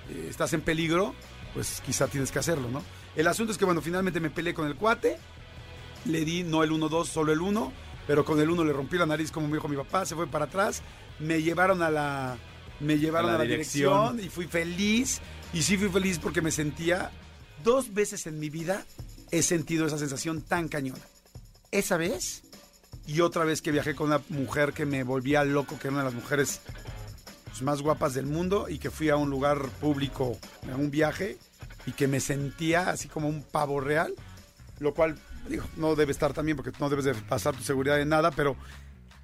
eh, 0.08 0.28
estás 0.30 0.52
en 0.52 0.60
peligro, 0.60 1.12
pues 1.52 1.82
quizá 1.84 2.06
tienes 2.06 2.30
que 2.30 2.38
hacerlo, 2.38 2.70
¿no? 2.70 2.84
El 3.16 3.26
asunto 3.26 3.50
es 3.50 3.58
que, 3.58 3.64
bueno, 3.64 3.80
finalmente 3.80 4.20
me 4.20 4.30
peleé 4.30 4.54
con 4.54 4.68
el 4.68 4.76
cuate, 4.76 5.18
le 6.04 6.24
di 6.24 6.44
no 6.44 6.62
el 6.62 6.70
1-2, 6.70 7.06
solo 7.06 7.32
el 7.32 7.40
1, 7.40 7.72
pero 8.06 8.24
con 8.24 8.38
el 8.38 8.50
1 8.50 8.62
le 8.62 8.72
rompí 8.72 8.98
la 8.98 9.06
nariz, 9.06 9.32
como 9.32 9.48
me 9.48 9.54
dijo 9.54 9.66
mi 9.66 9.74
papá, 9.74 10.06
se 10.06 10.14
fue 10.14 10.28
para 10.28 10.44
atrás, 10.44 10.80
me 11.18 11.42
llevaron 11.42 11.82
a 11.82 11.90
la, 11.90 12.38
me 12.80 12.98
llevaron 12.98 13.30
a 13.30 13.38
la, 13.38 13.44
dirección 13.44 14.20
y 14.20 14.28
fui 14.28 14.46
feliz, 14.46 15.20
y 15.52 15.62
sí 15.62 15.76
fui 15.76 15.88
feliz 15.88 16.18
porque 16.18 16.42
me 16.42 16.50
sentía 16.50 17.10
dos 17.62 17.92
veces 17.92 18.26
en 18.26 18.38
mi 18.38 18.50
vida 18.50 18.84
he 19.30 19.42
sentido 19.42 19.86
esa 19.86 19.98
sensación 19.98 20.42
tan 20.42 20.68
cañona. 20.68 21.02
Esa 21.70 21.96
vez 21.96 22.42
y 23.06 23.20
otra 23.20 23.44
vez 23.44 23.62
que 23.62 23.72
viajé 23.72 23.94
con 23.94 24.08
una 24.08 24.20
mujer 24.28 24.72
que 24.72 24.86
me 24.86 25.04
volvía 25.04 25.44
loco, 25.44 25.78
que 25.78 25.88
era 25.88 25.94
una 25.94 26.04
de 26.04 26.10
las 26.10 26.14
mujeres 26.14 26.60
pues, 27.46 27.62
más 27.62 27.82
guapas 27.82 28.14
del 28.14 28.26
mundo 28.26 28.68
y 28.68 28.78
que 28.78 28.90
fui 28.90 29.08
a 29.08 29.16
un 29.16 29.30
lugar 29.30 29.68
público, 29.80 30.38
en 30.62 30.74
un 30.74 30.90
viaje 30.90 31.38
y 31.86 31.92
que 31.92 32.08
me 32.08 32.20
sentía 32.20 32.90
así 32.90 33.08
como 33.08 33.28
un 33.28 33.42
pavo 33.42 33.80
real, 33.80 34.14
lo 34.78 34.94
cual 34.94 35.16
digo, 35.48 35.64
no 35.76 35.94
debe 35.94 36.12
estar 36.12 36.32
también 36.32 36.56
porque 36.56 36.72
no 36.78 36.90
debes 36.90 37.04
de 37.04 37.14
pasar 37.14 37.56
tu 37.56 37.62
seguridad 37.62 38.00
en 38.00 38.08
nada, 38.08 38.30
pero 38.30 38.56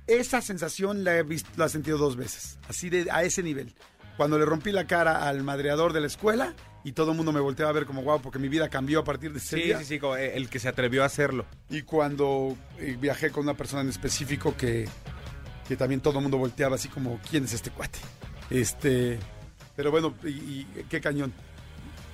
esa 0.06 0.40
sensación 0.40 1.04
la 1.04 1.16
he, 1.16 1.22
visto, 1.22 1.50
la 1.56 1.66
he 1.66 1.68
sentido 1.68 1.98
dos 1.98 2.16
veces, 2.16 2.58
así 2.68 2.90
de 2.90 3.08
a 3.10 3.22
ese 3.25 3.42
nivel. 3.42 3.75
Cuando 4.16 4.38
le 4.38 4.46
rompí 4.46 4.72
la 4.72 4.86
cara 4.86 5.28
al 5.28 5.42
madreador 5.42 5.92
de 5.92 6.00
la 6.00 6.06
escuela 6.06 6.54
y 6.84 6.92
todo 6.92 7.10
el 7.10 7.16
mundo 7.16 7.32
me 7.32 7.40
volteaba 7.40 7.70
a 7.70 7.75
ver 7.75 7.84
como 7.84 8.02
guau, 8.02 8.22
porque 8.22 8.38
mi 8.38 8.48
vida 8.48 8.68
cambió 8.68 9.00
a 9.00 9.04
partir 9.04 9.32
de 9.32 9.38
ese 9.38 9.56
sí, 9.56 9.62
día. 9.64 9.78
Sí, 9.80 9.84
sí, 9.84 9.98
como 9.98 10.16
el 10.16 10.48
que 10.48 10.58
se 10.58 10.68
atrevió 10.68 11.02
a 11.02 11.06
hacerlo. 11.06 11.44
Y 11.68 11.82
cuando 11.82 12.56
eh, 12.78 12.96
viajé 12.98 13.30
con 13.30 13.42
una 13.42 13.54
persona 13.54 13.82
en 13.82 13.90
específico 13.90 14.56
que, 14.56 14.88
que 15.68 15.76
también 15.76 16.00
todo 16.00 16.18
el 16.18 16.22
mundo 16.22 16.38
volteaba 16.38 16.76
así 16.76 16.88
como, 16.88 17.20
¿quién 17.28 17.44
es 17.44 17.52
este 17.52 17.70
cuate? 17.70 17.98
Este, 18.48 19.18
pero 19.75 19.90
bueno, 19.90 20.14
y, 20.25 20.28
y 20.28 20.66
qué 20.88 21.00
cañón. 21.00 21.34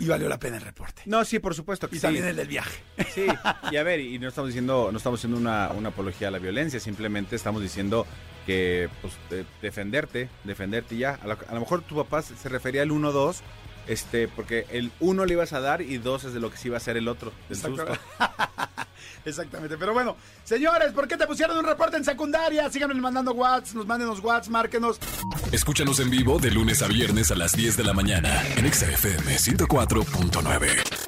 Y 0.03 0.09
valió 0.09 0.29
la 0.29 0.39
pena 0.39 0.57
el 0.57 0.63
reporte. 0.63 1.03
No, 1.07 1.25
sí, 1.25 1.39
por 1.39 1.55
supuesto 1.55 1.89
que 1.89 1.97
Y 1.97 1.99
sí. 1.99 2.03
también 2.03 2.25
el 2.27 2.37
del 2.37 2.49
viaje. 2.49 2.83
Sí, 3.15 3.27
y 3.71 3.77
a 3.77 3.83
ver, 3.83 4.01
y 4.01 4.19
no 4.19 4.29
estamos 4.29 4.49
diciendo, 4.49 4.89
no 4.91 4.99
estamos 4.99 5.21
haciendo 5.21 5.39
una, 5.39 5.71
una 5.71 5.91
apología 5.91 6.29
a 6.29 6.31
la 6.31 6.39
violencia, 6.39 6.81
simplemente 6.81 7.37
estamos 7.37 7.63
diciendo 7.63 8.07
que 8.45 8.89
pues 9.01 9.15
de- 9.31 9.45
defenderte, 9.63 10.29
defenderte 10.45 10.97
ya. 10.97 11.19
A 11.23 11.27
lo, 11.29 11.39
a 11.49 11.55
lo 11.55 11.61
mejor 11.61 11.83
tu 11.83 11.95
papá 11.95 12.23
se 12.23 12.37
se 12.37 12.49
refería 12.49 12.83
al 12.83 12.91
1-2, 12.91 13.37
este, 13.87 14.29
porque 14.29 14.67
el 14.71 14.93
1 15.01 15.27
le 15.27 15.35
ibas 15.35 15.53
a 15.53 15.61
dar 15.61 15.83
y 15.83 15.99
2 15.99 16.25
es 16.25 16.35
de 16.35 16.41
lo 16.41 16.51
que 16.51 16.57
sí 16.57 16.69
iba 16.69 16.77
a 16.77 16.81
ser 16.81 16.97
el 16.97 17.09
otro, 17.09 17.33
del 17.49 17.59
susto. 17.59 17.83
Exactamente. 17.83 18.03
Exactamente. 19.25 19.77
Pero 19.79 19.93
bueno, 19.93 20.17
señores, 20.45 20.93
¿por 20.93 21.07
qué 21.07 21.17
te 21.17 21.27
pusieron 21.27 21.57
un 21.57 21.65
reporte 21.65 21.97
en 21.97 22.05
secundaria? 22.05 22.69
Síganos 22.71 22.97
mandando 22.97 23.33
WhatsApp, 23.33 23.77
nos 23.77 23.87
manden 23.87 24.09
los 24.09 24.21
WhatsApp, 24.21 24.51
márquenos. 24.51 24.99
Escúchanos 25.53 26.01
en 26.01 26.11
vivo 26.11 26.39
de 26.39 26.51
lunes 26.51 26.83
a 26.83 26.89
viernes 26.89 27.31
a 27.31 27.37
las 27.37 27.53
10 27.53 27.77
de 27.77 27.85
la 27.85 27.93
mañana 27.93 28.43
en 28.57 28.67
Exa 28.67 28.87
FM 28.87 29.37
104.9. 29.37 31.03